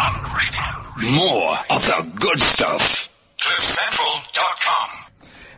[0.04, 0.68] On radio.
[1.16, 3.09] More of the good stuff.
[4.40, 5.06] cliffcentral.com.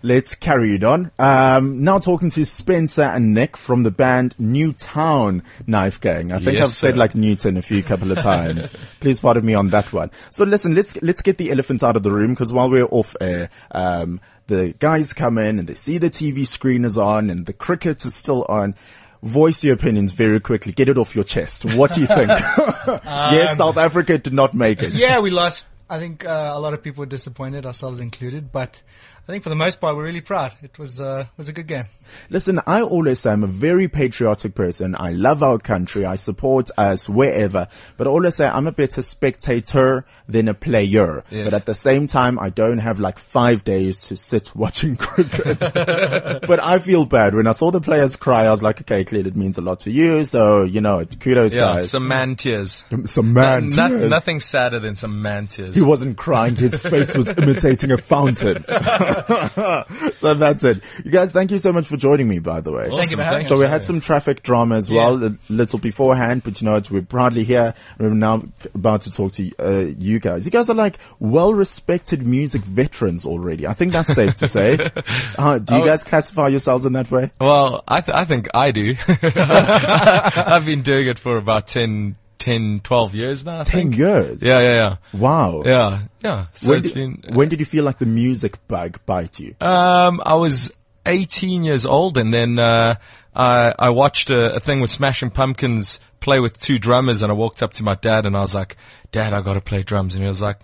[0.04, 1.12] Let's carry it on.
[1.20, 6.32] Um, now talking to Spencer and Nick from the band Newtown Knife Gang.
[6.32, 8.74] I think Yes, I've said like Newton a few couple of times.
[9.00, 10.10] Please pardon me on that one.
[10.32, 13.16] So listen, let's, let's get the elephant out of the room because while we're off
[13.22, 17.46] air, um, the guys come in and they see the TV screen is on and
[17.46, 18.74] the cricket is still on.
[19.22, 20.72] Voice your opinions very quickly.
[20.72, 21.76] Get it off your chest.
[21.76, 22.28] What do you think?
[23.06, 24.94] yes, South Africa did not make it.
[24.94, 25.68] Yeah, we lost.
[25.92, 28.50] I think uh, a lot of people were disappointed, ourselves included.
[28.50, 28.82] But
[29.24, 30.52] I think for the most part, we're really proud.
[30.62, 31.86] It was uh, was a good game.
[32.30, 34.96] Listen, I always say I'm a very patriotic person.
[35.00, 36.06] I love our country.
[36.06, 37.68] I support us wherever.
[37.96, 41.24] But I always say I'm a better spectator than a player.
[41.30, 41.46] Yes.
[41.46, 45.60] But at the same time, I don't have like five days to sit watching cricket.
[45.74, 47.36] but I feel bad.
[47.36, 49.82] When I saw the players cry, I was like, okay, clearly it means a lot
[49.82, 50.24] to you.
[50.26, 51.92] So, you know, kudos Yeah, guys.
[51.92, 52.84] some man tears.
[53.06, 54.10] Some man No- tears.
[54.10, 55.76] nothing sadder than some man tears.
[55.76, 56.56] He wasn't crying.
[56.56, 58.66] His face was imitating a fountain.
[60.14, 60.84] so that's it.
[61.04, 62.88] You guys, thank you so much for joining me, by the way.
[62.90, 66.62] Awesome, for having So we had some traffic drama as well, a little beforehand, but
[66.62, 67.74] you know what, we're proudly here.
[68.00, 68.44] We're now
[68.74, 70.46] about to talk to uh, you guys.
[70.46, 73.68] You guys are like well-respected music veterans already.
[73.68, 74.90] I think that's safe to say.
[75.38, 75.86] Uh, do you Oh.
[75.86, 77.32] guys classify yourselves in that way?
[77.40, 78.96] Well, I, th- I think I do.
[79.08, 83.60] I've been doing it for about 10, 10 12 years now.
[83.62, 83.98] I Ten think.
[83.98, 84.42] years.
[84.42, 84.96] Yeah, yeah, yeah.
[85.20, 85.64] Wow.
[85.66, 86.00] yeah.
[86.24, 86.46] Yeah.
[86.54, 89.56] So When it's did, been, when did you feel like the music bug bite you?
[89.62, 90.72] Um, I was
[91.06, 92.96] 18 years old, and then uh,
[93.36, 97.36] I I watched a, a thing with Smashing Pumpkins play with two drummers, and I
[97.36, 98.78] walked up to my dad, and I was like,
[99.12, 100.58] "Dad, I got to play drums," and he was like.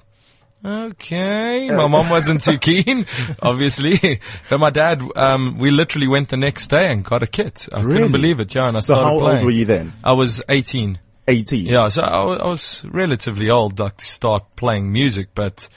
[0.66, 3.06] Okay, my mom wasn't too keen,
[3.42, 4.20] obviously.
[4.50, 7.70] But my dad, um, we literally went the next day and got a kit.
[7.72, 7.94] I Really?
[7.94, 8.68] couldn't believe it, yeah.
[8.68, 9.38] And I So started how playing.
[9.38, 9.94] old were you then?
[10.04, 10.98] I was 18.
[11.28, 11.66] 18.
[11.66, 15.68] Yeah, so I, I was relatively old, like to start playing music, but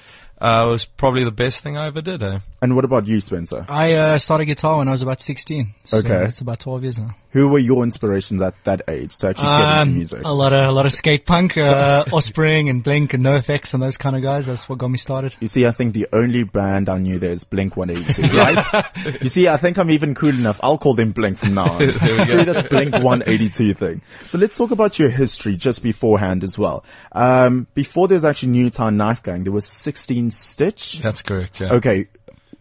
[0.40, 2.22] uh, it was probably the best thing I ever did.
[2.22, 2.38] Eh?
[2.62, 3.66] And what about you, Spencer?
[3.68, 5.74] I uh, started guitar when I was about 16.
[5.84, 6.24] So Okay.
[6.24, 7.14] It's about 12 years now.
[7.32, 10.22] Who were your inspirations at that age to actually get into Um, music?
[10.24, 13.82] a lot of a lot of skate punk, uh, Offspring and Blink and NoFX and
[13.82, 14.46] those kind of guys.
[14.46, 15.36] That's what got me started.
[15.40, 19.22] You see, I think the only band I knew there is Blink 182, right?
[19.22, 20.58] you see, I think I'm even cool enough.
[20.62, 21.90] I'll call them Blink from now on.
[21.92, 24.02] Screw this Blink 182 thing.
[24.26, 26.84] So let's talk about your history just beforehand as well.
[27.12, 30.98] Um, before there's actually Newtown Knife Gang, there was 16 Stitch.
[31.00, 31.74] That's correct, yeah.
[31.74, 32.08] Okay.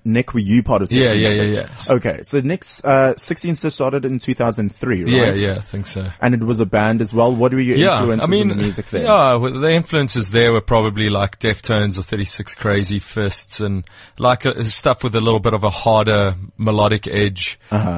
[0.06, 1.56] Nick, were you part of 16 Yeah, yeah, Stitch?
[1.58, 1.96] yeah, yeah.
[1.96, 2.24] Okay.
[2.24, 5.12] So Nick's, uh, 16 Stitch started in 2003, right?
[5.12, 6.10] Yeah, yeah, I think so.
[6.22, 7.36] And it was a band as well.
[7.36, 9.04] What were your Yeah, influences I mean, in the music there?
[9.04, 13.84] yeah, well, the influences there were probably like Deftones or 36 Crazyfists and
[14.18, 17.60] like uh, stuff with a little bit of a harder melodic edge.
[17.70, 17.90] Uh-huh.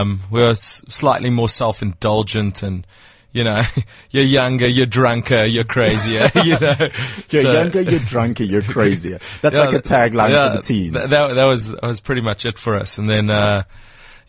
[0.00, 2.86] Um, we were s- slightly more self-indulgent and,
[3.36, 3.60] you know,
[4.10, 6.74] you're younger, you're drunker, you're crazier, you know.
[7.30, 9.18] You're So- younger, you're drunker, you're crazier.
[9.42, 10.92] That's Yeah, like a tagline yeah, for the teens.
[10.94, 12.98] th- that, that was that was pretty much it for us.
[12.98, 13.64] And then, uh,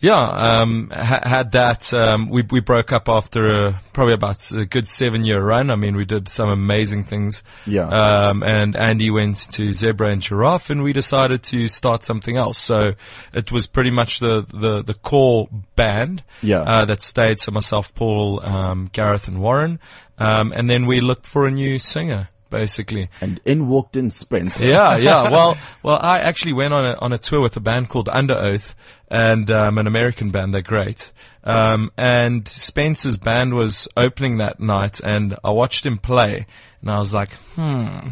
[0.00, 1.92] yeah, um, ha- had that.
[1.92, 5.70] Um, we we broke up after a, probably about a good seven year run.
[5.70, 7.42] I mean, we did some amazing things.
[7.66, 7.88] Yeah.
[7.88, 12.58] Um, and Andy went to Zebra and Giraffe, and we decided to start something else.
[12.58, 12.94] So
[13.32, 16.22] it was pretty much the the, the core band.
[16.42, 16.60] Yeah.
[16.60, 17.40] Uh, that stayed.
[17.40, 19.80] So myself, Paul, um, Gareth, and Warren.
[20.18, 23.08] Um, and then we looked for a new singer, basically.
[23.20, 24.64] and in walked in Spencer.
[24.68, 25.30] Yeah, yeah.
[25.30, 28.74] Well, well, I actually went on a on a tour with a band called Underoath,
[29.08, 30.52] and um, an American band.
[30.54, 31.12] They're great.
[31.44, 36.46] Um, and Spencer's band was opening that night, and I watched him play,
[36.82, 38.08] and I was like, hmm.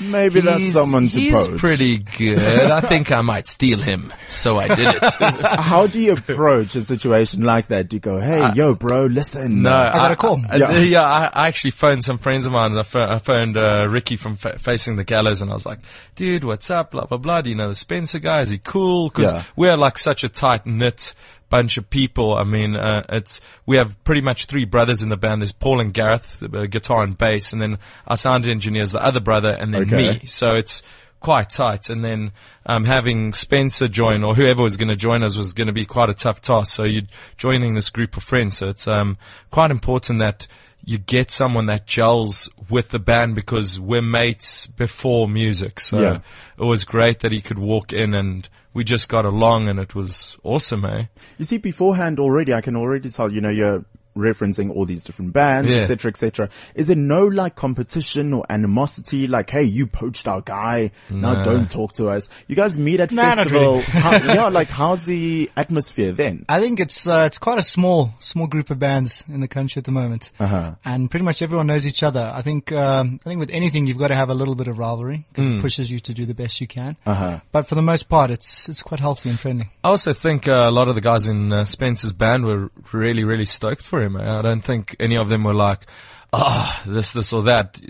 [0.00, 1.58] Maybe that's He's- someone to He's poach.
[1.58, 2.38] pretty good.
[2.70, 5.40] I think I might steal him, so I did it.
[5.60, 7.88] How do you approach a situation like that?
[7.88, 9.62] Do you go, hey, yo, bro, listen.
[9.62, 10.40] No, I got a call.
[10.48, 10.78] I, Yeah.
[10.78, 12.76] yeah, I, I actually phoned some friends of mine.
[12.78, 15.80] I phoned, I phoned uh, Ricky from Fa- Facing the Gallows, and I was like,
[16.16, 16.92] "Dude, what's up?
[16.92, 17.42] Blah blah blah.
[17.42, 18.40] Do you know the Spencer guy?
[18.40, 19.08] Is he cool?
[19.10, 19.42] Because Yeah.
[19.56, 21.14] we're like such a tight knit
[21.50, 22.34] bunch of people.
[22.34, 25.42] I mean, uh, it's we have pretty much three brothers in the band.
[25.42, 29.20] There's Paul and Gareth, uh, guitar and bass, and then our sound engineer's the other
[29.20, 29.96] brother, and then Okay.
[30.20, 30.26] me.
[30.26, 30.82] So it's
[31.20, 31.90] quite tight.
[31.90, 32.32] And then
[32.64, 35.84] um, having Spencer join or whoever was going to join us was going to be
[35.84, 36.72] quite a tough task.
[36.72, 37.02] So you're
[37.36, 38.56] joining this group of friends.
[38.56, 39.18] So it's um,
[39.50, 40.46] quite important that
[40.84, 45.80] you get someone that gels with the band because we're mates before music.
[45.80, 46.18] So Yeah.
[46.58, 49.94] it was great that he could walk in and we just got along and it
[49.94, 51.04] was awesome, eh?
[51.38, 53.84] You see, beforehand already, I can already tell, you know, you're
[54.16, 55.80] referencing all these different bands, Yeah.
[55.80, 56.12] etc.
[56.44, 56.50] et.
[56.74, 59.26] Is there no like competition or animosity?
[59.26, 60.90] Like, hey, you poached our guy.
[61.10, 62.28] Now don't talk to us.
[62.48, 63.60] You guys meet at Nah, festival.
[63.60, 63.82] really.
[63.82, 66.44] How, yeah, like how's the atmosphere then?
[66.48, 69.78] I think it's uh, it's quite a small small group of bands in the country
[69.80, 70.72] at the moment, Uh-huh.
[70.84, 72.32] and pretty much everyone knows each other.
[72.34, 74.78] I think um, I think with anything you've got to have a little bit of
[74.78, 76.96] rivalry because it pushes you to do the best you can.
[77.06, 77.40] Uh-huh.
[77.52, 79.68] But for the most part, it's it's quite healthy and friendly.
[79.84, 83.24] I also think uh, a lot of the guys in uh, Spencer's band were really,
[83.24, 84.16] really stoked for him.
[84.16, 85.86] I don't think any of them were like,
[86.32, 87.80] "Ah, this, this, or that."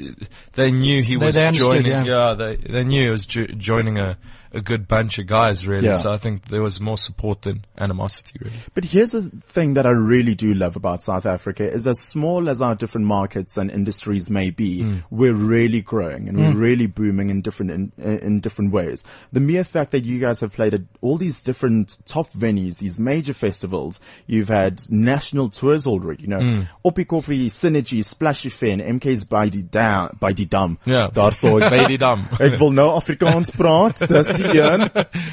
[0.52, 2.06] They knew he was they understood, joining.
[2.06, 2.34] yeah.
[2.34, 4.16] they they knew he was jo- joining a,
[4.52, 5.86] a good bunch of guys, really.
[5.86, 5.94] Yeah.
[5.94, 8.56] So I think there was more support than animosity, really.
[8.74, 12.48] But here's the thing that I really do love about South Africa is as small
[12.48, 14.96] as our different markets and industries may be, hmm.
[15.10, 16.58] we're really growing and we're hmm.
[16.58, 19.04] really booming in different, in, in different ways.
[19.32, 22.98] The mere fact that you guys have played at all these different top venues, these
[22.98, 26.62] major festivals, you've had national tours already, you know, hmm.
[26.84, 30.78] Oppikoppi, Synergy, Splash FM, MK's by die dam, by die dam.
[30.84, 31.08] Ja.
[31.08, 32.24] Daarso, By die dam.
[32.40, 34.02] Ek wil nou Afrikaans praat.
[34.08, 34.90] Dis een.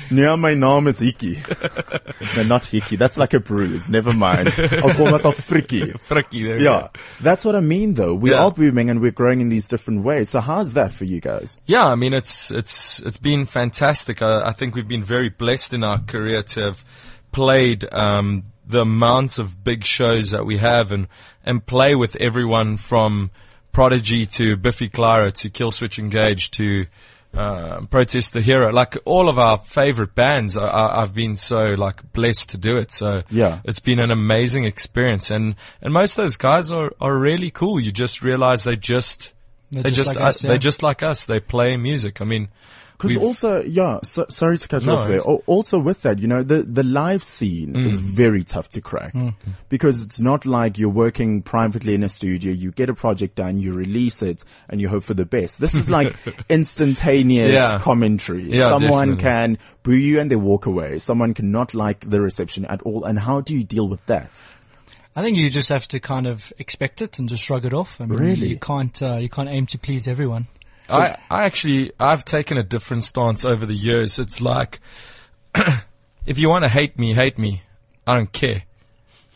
[0.10, 1.38] Nee, my name is Hikkie.
[2.36, 2.96] No, not Hickey.
[2.98, 3.90] That's like a bruise.
[3.92, 4.52] Never mind.
[4.58, 5.94] I'll call myself Frikkie.
[6.10, 6.82] Frikkie, there Yeah.
[6.82, 6.88] go.
[7.22, 8.14] That's what I mean though.
[8.14, 8.44] We Yeah.
[8.46, 10.30] are booming and we're growing in these different ways.
[10.30, 11.58] So how's that for you guys?
[11.68, 14.22] Yeah, I mean it's it's it's been fantastic.
[14.22, 16.84] I, I think we've been very blessed in our career to have
[17.32, 21.08] played um, the amounts of big shows that we have and
[21.46, 23.30] and play with everyone from
[23.72, 26.86] Prodigy to Biffy Clyro to Killswitch Engage to
[27.38, 28.72] uh, Protest the Hero.
[28.72, 32.78] Like all of our favorite bands, I, I, I've been so like blessed to do
[32.78, 32.92] it.
[32.92, 33.60] So Yeah.
[33.64, 37.80] it's been an amazing experience, and and most of those guys are are really cool.
[37.80, 39.34] You just realize they just
[39.72, 40.48] They're they just just like uh, us, yeah.
[40.50, 41.26] they're just like us.
[41.26, 42.22] They play music.
[42.22, 42.48] I mean,
[43.00, 45.20] Because also, yeah, so, sorry to cut you No, off there.
[45.20, 47.86] Also with that, you know, the, the live scene Mm.
[47.86, 49.14] is very tough to crack
[49.70, 53.60] because it's not like you're working privately in a studio, you get a project done,
[53.60, 55.60] you release it and you hope for the best.
[55.60, 56.16] This is like
[56.50, 57.80] instantaneous Yeah.
[57.80, 58.44] commentary.
[58.44, 59.24] Yeah, Someone definitely.
[59.24, 60.98] can boo you and they walk away.
[60.98, 63.04] Someone cannot like the reception at all.
[63.06, 64.42] And how do you deal with that?
[65.16, 68.00] I think you just have to kind of expect it and just shrug it off.
[68.02, 68.48] I mean, Really?
[68.50, 70.48] you can't uh, you can't aim to please everyone.
[70.90, 74.20] I, I actually, I've taken a different stance over the years.
[74.20, 74.80] It's like,
[76.26, 77.64] if you want to hate me, hate me.
[78.06, 78.64] I don't care.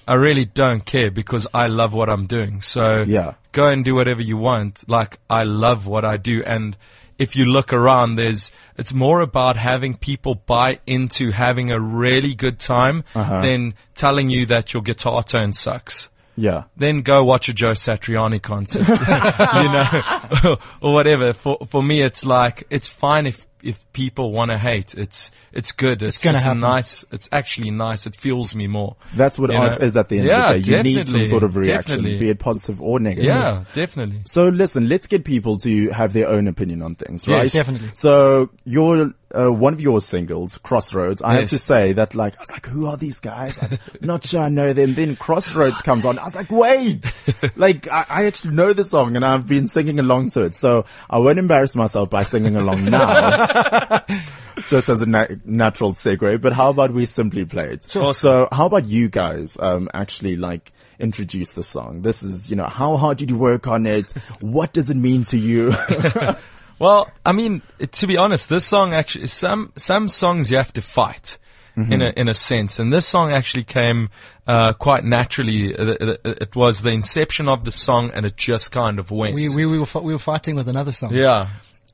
[0.07, 2.61] I really don't care because I love what I'm doing.
[2.61, 3.35] So Yeah.
[3.51, 4.83] go and do whatever you want.
[4.87, 6.43] Like I love what I do.
[6.43, 6.75] And
[7.17, 12.33] if you look around, there's, it's more about having people buy into having a really
[12.33, 13.41] good time uh-huh.
[13.41, 16.63] than telling you that your guitar tone sucks Yeah.
[16.77, 21.33] then go watch a Joe Satriani concert, you know, or whatever.
[21.33, 24.95] For for me, it's like it's fine if if people want to hate.
[24.95, 26.01] It's it's good.
[26.01, 26.61] It's, gonna it's happen.
[26.61, 27.05] nice.
[27.11, 28.07] It's actually nice.
[28.07, 28.95] It fuels me more.
[29.13, 29.85] That's what art know?
[29.85, 30.77] is at the end Yeah, of the day.
[30.77, 32.17] You need some definitely, sort of reaction, definitely.
[32.19, 33.25] be it positive or negative.
[33.25, 34.21] Yeah, definitely.
[34.25, 37.51] So listen, let's get people to have their own opinion on things, Yes, right?
[37.59, 37.89] definitely.
[37.93, 42.41] So your uh, one of your singles, Crossroads, I have to say that like I
[42.41, 43.61] was like, who are these guys?
[43.61, 44.93] I'm not sure I know them.
[44.93, 46.19] Then Crossroads comes on.
[46.19, 47.15] I was like, wait,
[47.55, 50.55] like I, I actually know the song and I've been singing along to it.
[50.55, 54.03] So I won't embarrass myself by singing along now.
[54.67, 57.87] Just as a na- natural segue, but how about we simply play it?
[57.89, 58.13] Sure.
[58.13, 62.01] So how about you guys, um, actually like introduce the song?
[62.01, 64.11] This is, you know, how hard did you work on it?
[64.39, 65.73] What does it mean to you?
[66.81, 70.81] Well, I mean, to be honest, this song actually some some songs you have to
[70.81, 71.37] fight.
[71.77, 74.09] In a in a sense, and this song actually came
[74.45, 75.73] uh, quite naturally.
[75.73, 79.09] Uh, It, it- it was the inception of the song, and it just kind of
[79.09, 79.35] went.
[79.35, 81.13] We we, we were we were fighting with another song.
[81.13, 81.47] yeah,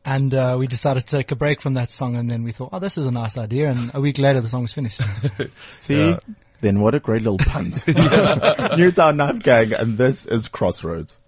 [0.03, 2.69] And uh, we decided to take a break from that song, and then we thought,
[2.73, 3.69] oh, this is a nice idea.
[3.69, 5.01] And a week later, the song was finished.
[5.67, 6.17] See?
[6.61, 7.85] Then what a great little punt.
[8.77, 11.19] Newtown Knife Gang, and this is Crossroads.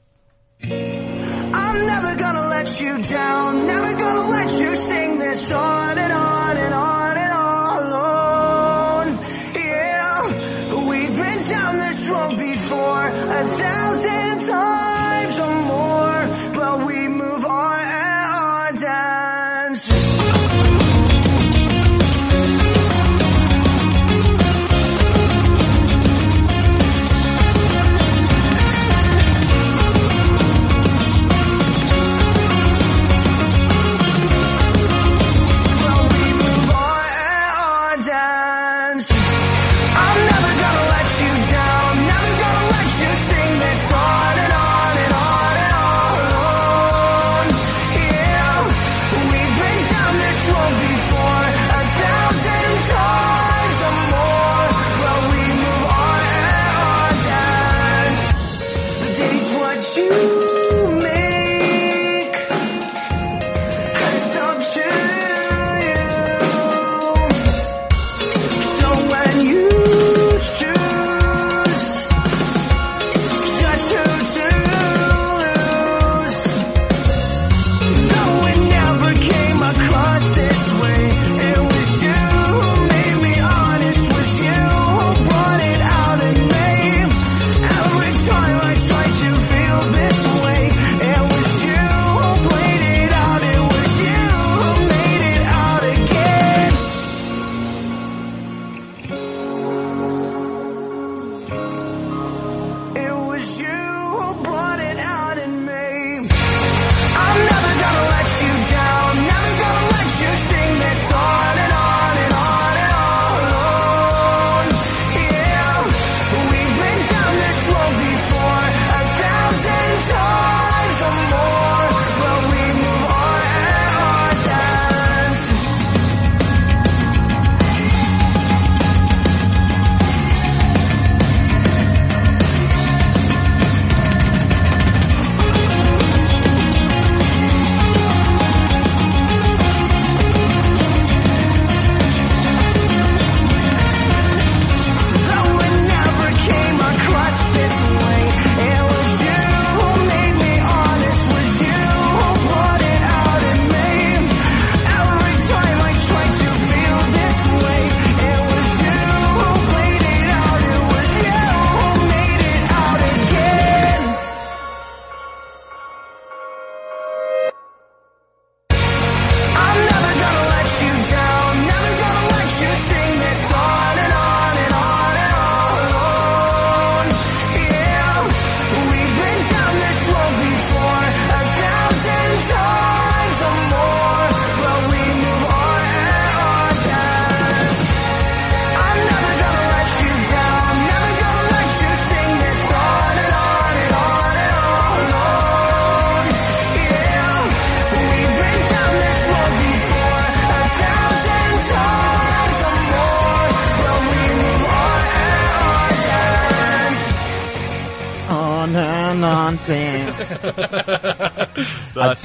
[0.64, 3.68] I'm never gonna let you down.
[3.68, 9.08] Never gonna let you sing this on and on and on and all alone.
[9.56, 13.08] Yeah, we've been down this road before.
[13.08, 13.89] A thousand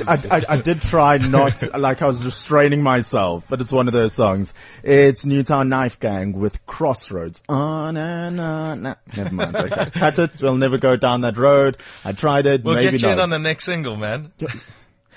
[0.06, 3.92] I, I, I did try not, like I was restraining myself, but it's one of
[3.92, 4.54] those songs.
[4.82, 7.42] It's Newtown Knife Gang with Crossroads.
[7.48, 8.82] On and on.
[8.82, 9.56] Nah, never mind.
[9.56, 9.90] Okay.
[9.94, 10.42] Cut it.
[10.42, 11.76] We'll never go down that road.
[12.04, 12.64] I tried it.
[12.64, 14.32] We'll maybe get you in on the next single, man.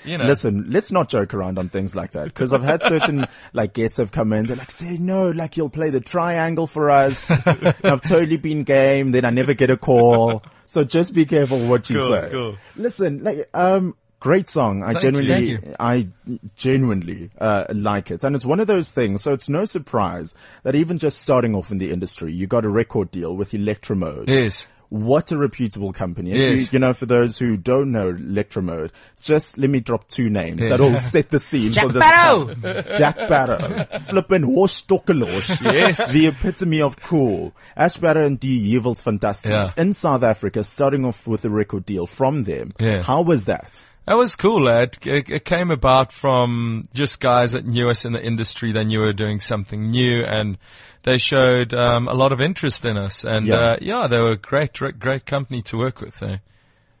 [0.04, 0.26] You know.
[0.26, 3.96] Listen, let's not joke around on things like that because I've had certain like guests
[3.98, 4.46] have come in.
[4.46, 9.10] They're like, "Say no, like you'll play the triangle for us." I've totally been game.
[9.10, 10.44] Then I never get a call.
[10.66, 12.28] So just be careful what you Cool, say.
[12.30, 12.56] cool.
[12.76, 14.82] Listen, like um, great song.
[14.82, 15.00] I Thank you.
[15.22, 15.76] genuinely, Thank you.
[15.78, 16.08] I
[16.56, 19.22] genuinely uh, like it, and it's one of those things.
[19.22, 22.68] So it's no surprise that even just starting off in the industry, you got a
[22.68, 24.28] record deal with Electromode.
[24.28, 24.66] Yes.
[24.90, 26.30] What a reputable company.
[26.30, 26.72] Yes.
[26.72, 28.90] You, you know, for those who don't know Electromode,
[29.20, 30.70] just let me drop two names Yes.
[30.70, 32.02] that'll set the scene Jack for this.
[32.02, 32.96] Parow!
[32.96, 34.00] Jack Parow.
[34.04, 35.60] Flippin' Horstokkelosh.
[35.62, 36.10] Yes.
[36.12, 37.52] The epitome of cool.
[37.76, 39.68] Ash Parow and Die Heuwels Fantasties Yeah.
[39.76, 42.72] in South Africa, starting off with a record deal from them.
[42.80, 43.02] Yeah.
[43.02, 43.84] How was that?
[44.08, 44.96] That was cool, lad.
[45.02, 48.72] It, it came about from just guys that knew us in the industry.
[48.72, 50.56] They knew we were doing something new and
[51.02, 53.26] they showed um, a lot of interest in us.
[53.26, 53.54] And Yeah.
[53.56, 56.22] uh, yeah, they were a great, great, great company to work with.
[56.22, 56.38] Eh?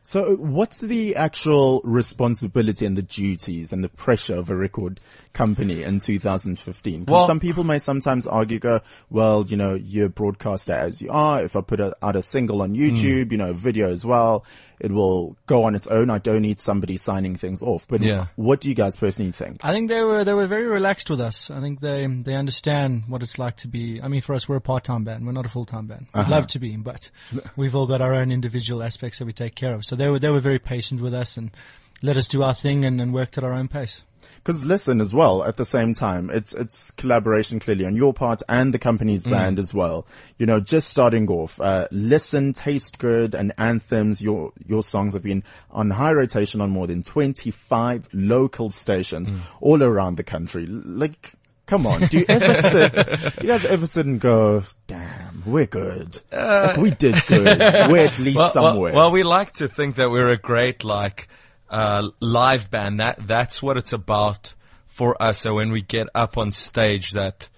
[0.02, 5.00] So what's the actual responsibility and the duties and the pressure of a record
[5.32, 7.00] company in 2015?
[7.04, 11.00] Because Well- some people may sometimes argue, go, well, you know, you're a broadcaster as
[11.00, 11.42] you are.
[11.42, 12.80] If I put a, out a single on Hmm.
[12.82, 14.44] YouTube, you know, video as well,
[14.80, 16.10] it will go on its own.
[16.10, 17.86] I don't need somebody signing things off.
[17.88, 18.26] But Yeah.
[18.36, 19.64] what do you guys personally think?
[19.64, 21.50] I think they were they were very relaxed with us.
[21.50, 24.00] I think they they understand what it's like to be.
[24.02, 25.26] I mean, for us, we're a part time band.
[25.26, 26.06] We're not a full time band.
[26.14, 26.30] We'd uh-huh.
[26.30, 27.10] love to be, but
[27.56, 29.84] we've all got our own individual aspects that we take care of.
[29.84, 31.50] So they were they were very patient with us and
[32.02, 34.02] let us do our thing and, and worked at our own pace.
[34.48, 38.40] Because listen as well, at the same time, it's, it's collaboration clearly on your part
[38.48, 39.30] and the company's Mm.
[39.30, 40.06] band as well.
[40.38, 44.22] You know, just starting off, uh, listen, taste good and anthems.
[44.22, 49.38] Your, your songs have been on high rotation on more than 25 local stations Mm.
[49.60, 50.64] all around the country.
[50.64, 51.34] Like,
[51.66, 52.06] come on.
[52.06, 52.94] Do you ever sit,
[53.42, 56.22] you guys ever sit and go, damn, we're good.
[56.32, 57.58] like we did good.
[57.90, 58.92] We're at least Uh, well, somewhere.
[58.94, 61.28] Well, well, we like to think that we're a great like
[61.70, 63.00] uh, live band.
[63.00, 64.54] That that's what it's about
[64.86, 65.38] for us.
[65.38, 67.48] So when we get up on stage, that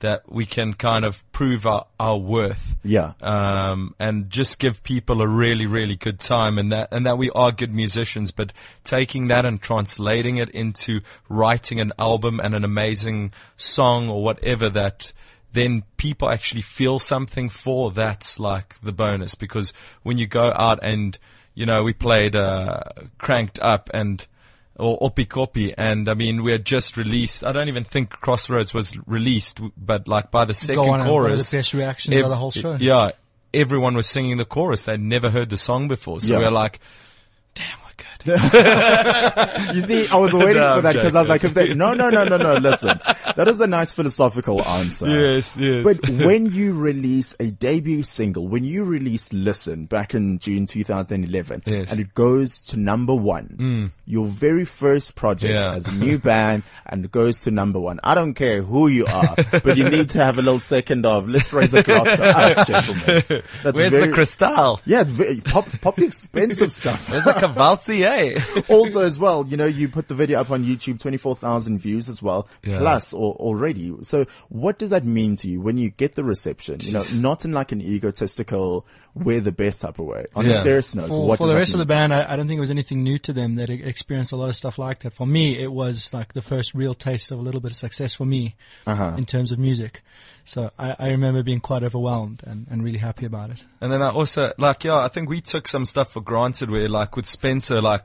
[0.00, 2.76] that we can kind of prove our, our worth.
[2.82, 3.12] Yeah.
[3.20, 7.30] Um, and just give people a really, really good time and that, and that we
[7.30, 8.52] are good musicians, but
[8.82, 14.68] taking that and translating it into writing an album and an amazing song or whatever
[14.70, 15.12] that
[15.52, 20.78] then people actually feel something for, that's like the bonus because when you go out
[20.82, 21.18] and,
[21.60, 22.80] you know, we played, uh,
[23.18, 24.26] cranked up and,
[24.76, 28.96] or Oppikoppi, and I mean, we had just released, I don't even think Crossroads was
[29.06, 31.50] released, but like by the second Go on, and chorus.
[31.50, 32.76] the best reactions of the whole show?
[32.80, 33.10] Yeah,
[33.52, 34.84] everyone was singing the chorus.
[34.84, 36.20] They'd never heard the song before.
[36.20, 36.38] So Yeah.
[36.38, 36.80] we were like,
[37.54, 37.89] damn, we're good.
[39.74, 41.94] You see, I was waiting No, for that because I was like, if they, no,
[41.94, 42.98] no, no, no, no, listen,
[43.36, 45.08] that is a nice philosophical answer.
[45.08, 45.84] Yes, yes.
[45.84, 51.62] But when you release a debut single, when you release Listen back in June 2011,
[51.66, 51.88] Yes.
[51.88, 51.92] Mm.
[51.92, 55.74] and it goes to number one, your very first project Yeah.
[55.74, 58.00] as a new band, and it goes to number one.
[58.02, 61.28] I don't care who you are, but you need to have a little second of,
[61.28, 63.22] let's raise a glass to us, gentlemen.
[63.62, 64.80] That's Where's very- the crystal?
[64.84, 67.08] Yeah, ve- pop, pop the expensive stuff.
[67.10, 67.34] Where's the
[68.18, 68.64] Cavalier?
[68.68, 72.22] also as well, you know, you put the video up on YouTube, 24,000 views as
[72.22, 72.78] well, Yeah.
[72.78, 73.94] plus or, already.
[74.02, 76.78] So what does that mean to you when you get the reception?
[76.80, 80.24] You know, not in like an egotistical, we're the best type of way.
[80.36, 82.32] On a serious note, For, what for does the that rest of the band, I,
[82.32, 83.56] I don't think it was anything new to them.
[83.56, 85.12] They'd experienced a lot of stuff like that.
[85.12, 88.14] For me, it was like the first real taste of a little bit of success
[88.14, 88.54] for me
[88.86, 89.14] Uh-huh.
[89.18, 90.02] in terms of music.
[90.44, 93.64] So I, I remember being quite overwhelmed and, and really happy about it.
[93.80, 96.88] And then I also, like, yeah, I think we took some stuff for granted where,
[96.88, 97.99] like, with Spencer, like,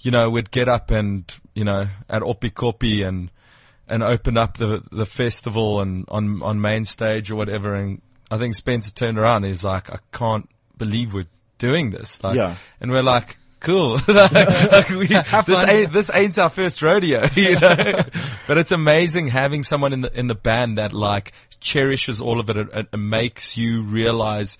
[0.00, 1.24] you know, we'd get up and,
[1.54, 3.30] you know, at Oppikoppi and,
[3.88, 7.74] and open up the, the festival and on, on main stage or whatever.
[7.74, 11.26] And I think Spencer turned around and he's like, I can't believe we're
[11.58, 12.22] doing this.
[12.22, 12.56] Like, Yeah.
[12.80, 13.94] and we're like, cool.
[14.08, 15.06] like, like we,
[15.46, 18.02] this ain't, this ain't our first rodeo, you know,
[18.46, 22.48] but it's amazing having someone in the, in the band that like cherishes all of
[22.50, 24.58] it and, and makes you realize,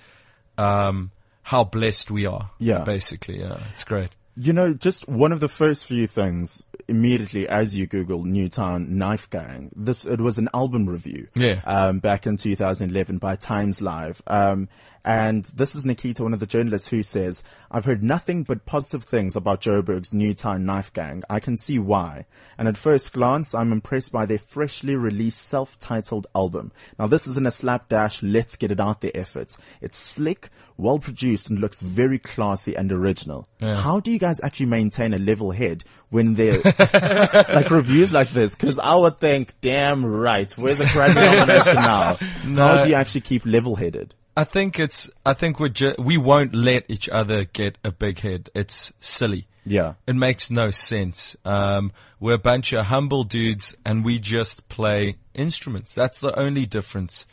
[0.56, 1.10] um,
[1.42, 2.50] how blessed we are.
[2.58, 2.84] Yeah.
[2.84, 3.58] Basically, yeah.
[3.72, 4.10] It's great.
[4.40, 9.28] You know, just one of the first few things immediately as you Google Newtown Knife
[9.30, 11.28] Gang, this, it was an album review.
[11.34, 11.60] Yeah.
[11.64, 14.22] Um, back in 2011 by Times Live.
[14.26, 14.68] Um,
[15.04, 19.04] and this is Nikita, one of the journalists who says, I've heard nothing but positive
[19.04, 21.22] things about Joburg's Newtown Knife Gang.
[21.30, 22.26] I can see why.
[22.56, 26.72] And at first glance, I'm impressed by their freshly released self-titled album.
[26.98, 29.56] Now this isn't a slapdash, let's get it out there effort.
[29.80, 33.46] It's slick, well produced and looks very classy and original.
[33.60, 38.54] How do you guys actually maintain a level head when they're like reviews like this?
[38.54, 42.14] Cause I would think, damn right, where's a Grammy nomination now?
[42.56, 44.14] How do you actually keep level headed?
[44.36, 45.10] I think it's.
[45.26, 48.50] I think we ju- we won't let each other get a big head.
[48.54, 49.48] It's silly.
[49.66, 49.94] Yeah.
[50.06, 51.36] It makes no sense.
[51.44, 55.92] Um, we're a bunch of humble dudes, and we just play instruments.
[55.92, 57.26] That's the only difference.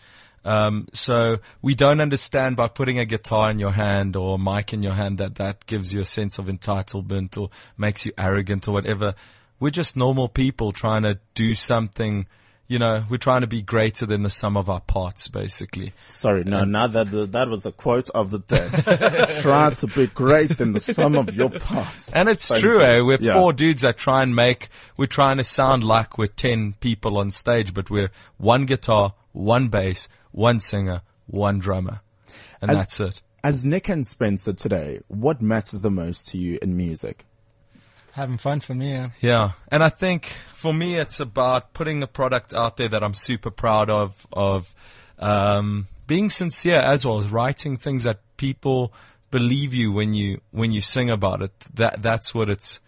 [0.46, 4.74] Um, so we don't understand by putting a guitar in your hand or a mic
[4.74, 8.68] in your hand that that gives you a sense of entitlement or makes you arrogant
[8.68, 9.16] or whatever.
[9.60, 12.28] We're just normal people trying to do something.
[12.68, 15.94] You know, we're trying to be greater than the sum of our parts, basically.
[16.08, 18.68] Sorry, no, now that that was the quote of the day.
[19.42, 22.12] Try to be great than the sum of your parts.
[22.12, 22.84] And it's Thank true, you.
[22.84, 23.02] eh?
[23.02, 23.34] We're Yeah.
[23.34, 27.30] four dudes that try and make, we're trying to sound like we're 10 people on
[27.30, 32.02] stage, but we're one guitar, one bass, one singer, one drummer.
[32.62, 33.22] And As- that's it.
[33.44, 37.26] As Nick and Spencer today, what matters the most to you in music?
[38.14, 38.92] Having fun for me.
[38.92, 39.10] Yeah.
[39.22, 39.52] Yeah.
[39.70, 43.52] And I think for me, it's about putting a product out there that I'm super
[43.52, 44.74] proud of, of,
[45.20, 48.92] um, being sincere as well as writing things that people
[49.32, 51.52] believe you when you, when you sing about it.
[51.76, 52.80] That, that's what it's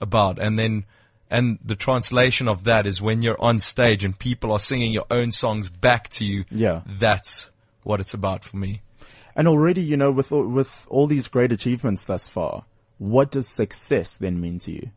[0.00, 0.38] about.
[0.38, 0.86] And then,
[1.30, 5.06] and the translation of that is when you're on stage and people are singing your
[5.10, 6.44] own songs back to you.
[6.50, 6.82] Yeah.
[6.86, 7.50] That's
[7.82, 8.82] what it's about for me.
[9.34, 12.64] And already, you know, with all, with all these great achievements thus far,
[12.98, 14.90] what does success then mean to you?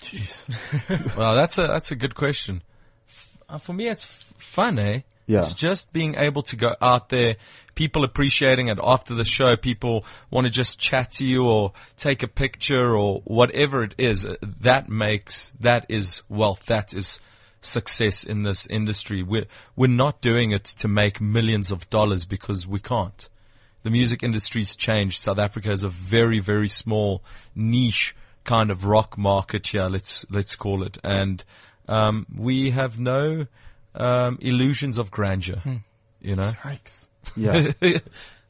[0.00, 1.16] Jeez.
[1.16, 2.62] well, that's a that's a good question.
[3.08, 5.00] F- uh, for me, it's f- fun, eh?
[5.26, 5.38] Yeah.
[5.38, 7.36] It's just being able to go out there,
[7.74, 9.56] people appreciating it after the show.
[9.56, 14.26] People want to just chat to you or take a picture or whatever it is.
[14.42, 16.66] That makes that is wealth.
[16.66, 17.20] That is
[17.62, 19.22] success in this industry.
[19.22, 19.46] We're
[19.76, 23.28] we're not doing it to make millions of dollars because we can't.
[23.82, 25.22] The music industry's changed.
[25.22, 27.22] South Africa is a very, very small
[27.54, 29.88] niche kind of rock market here.
[29.88, 31.44] Let's let's call it, and
[31.88, 33.46] um, we have no
[33.94, 35.62] um, illusions of grandeur.
[36.20, 37.08] You know, Yikes.
[37.36, 37.72] Yeah.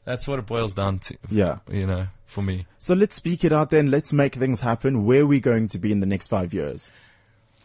[0.05, 1.17] that's what it boils down to.
[1.29, 1.59] yeah.
[1.69, 2.67] You know, for me.
[2.79, 3.91] So let's speak it out then.
[3.91, 5.05] Let's make things happen.
[5.05, 6.91] Where are we going to be in the next five years?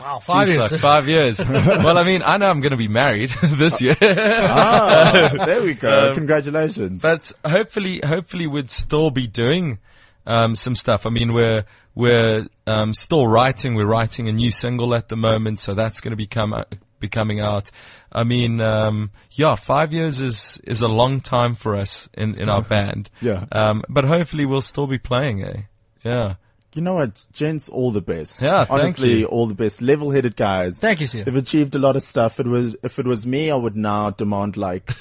[0.00, 0.72] Wow, five Jeez, years.
[0.72, 1.38] like five years.
[1.48, 3.96] well, I mean, I know I'm going to be married this year.
[4.00, 6.08] Ah, there we go.
[6.08, 7.02] Um, Congratulations.
[7.02, 9.78] but hopefully, hopefully we'd still be doing
[10.26, 11.04] um, some stuff.
[11.04, 11.64] I mean, we're
[11.94, 13.74] we're um, still writing.
[13.74, 16.64] We're writing a new single at the moment, so that's going to become uh,
[17.00, 17.70] be coming out.
[18.12, 22.48] I mean, um, yeah, five years is is a long time for us in in
[22.48, 23.10] our band.
[23.20, 23.46] Yeah.
[23.52, 25.42] Um, but hopefully we'll still be playing.
[25.42, 25.62] Eh?
[26.02, 26.34] Yeah.
[26.72, 28.40] You know what, gents, all the best.
[28.40, 29.82] Yeah, honestly, all the best.
[29.82, 30.78] Level-headed guys.
[30.78, 31.24] Thank you, sir.
[31.24, 32.38] They've achieved a lot of stuff.
[32.38, 34.92] It was if it was me, I would now demand like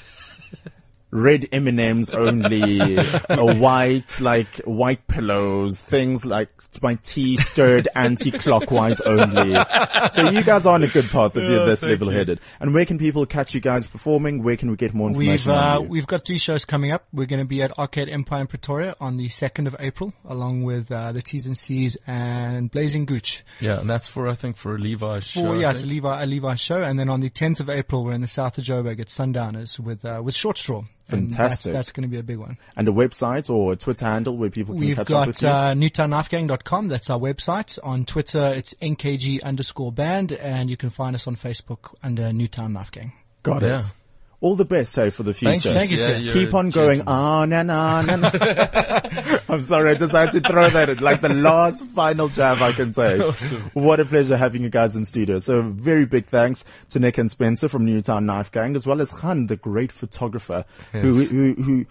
[1.10, 2.96] red M and M's only,
[3.28, 6.48] a white like white pillows, things like
[6.82, 9.58] my tea stirred anti-clockwise only.
[10.12, 12.40] So you guys are on a good path if you're this level-headed.
[12.60, 14.42] And where can people catch you guys performing?
[14.42, 15.52] Where can we get more information?
[15.52, 15.88] We've uh, on you?
[15.88, 17.06] we've got three shows coming up.
[17.12, 20.62] We're going to be at Arcade Empire in Pretoria on the second of April, along
[20.62, 23.44] with uh, the T's and C's and Blazing Gooch.
[23.60, 25.42] Yeah, and that's for I think for a Levi's show.
[25.42, 25.86] For, I yeah, it's a.
[25.86, 28.58] Levi, a Levi show, and then on the tenth of April, we're in the south
[28.58, 30.84] of Joburg at Sundowners with uh, with Short Straw.
[31.12, 31.72] And that's- Fantastic.
[31.72, 32.56] That's, going to be a big one.
[32.76, 35.76] and a website or a Twitter handle where people can We've catch up with got
[35.76, 35.82] you.
[35.82, 36.88] uh, newtownknifegang.com.
[36.88, 37.78] That's our website.
[37.82, 42.72] On Twitter, it's nkg underscore band, and you can find us on Facebook under Newtown
[42.72, 43.12] Knife Gang.
[43.42, 43.78] Got Yeah.
[43.80, 43.92] it.
[44.42, 45.50] All the best, hey, for the future.
[45.52, 45.74] Thank you.
[45.74, 46.32] Thank you, Yeah, sir.
[46.32, 47.00] Keep on going.
[47.00, 47.04] gentleman.
[47.08, 48.16] Ah, na na na.
[48.16, 49.38] na.
[49.50, 52.72] I'm sorry, I just had to throw that in, like the last final jab I
[52.72, 53.20] can take.
[53.74, 55.38] What a pleasure having you guys in studio.
[55.40, 59.12] So very big thanks to Nick and Spencer from Newtown Knife Gang, as well as
[59.20, 61.86] Chan, the great photographer, who, who, who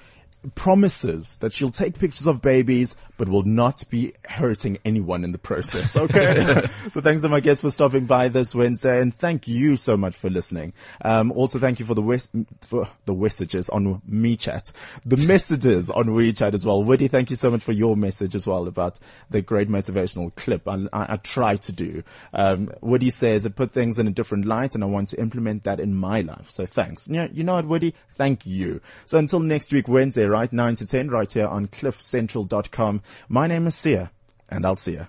[0.56, 5.38] promises that she'll take pictures of babies, but will not be hurting anyone in the
[5.38, 5.98] process.
[5.98, 6.66] Okay.
[6.92, 10.16] so thanks to my guests for stopping by this Wednesday and thank you so much
[10.16, 10.74] for listening.
[11.04, 12.30] Um, also thank you for the wes-
[12.62, 14.72] for the messages on MeChat,
[15.06, 16.84] the messages on WeChat as well.
[16.84, 20.68] Woody, thank you so much for your message as well about the great motivational clip
[20.68, 22.04] I, I, I try to do.
[22.34, 25.66] Um, Woody says it put things in a different light and I want to implement
[25.66, 26.50] that in my life.
[26.50, 27.08] So thanks.
[27.08, 27.94] You know, you know what, Woody?
[28.12, 28.80] Thank you.
[29.06, 30.52] So until next week, Wednesday, right?
[30.52, 33.02] 9 to 10, right here on cliffcentral.com.
[33.28, 34.10] My name is Siya.
[34.50, 35.08] and I'll see you.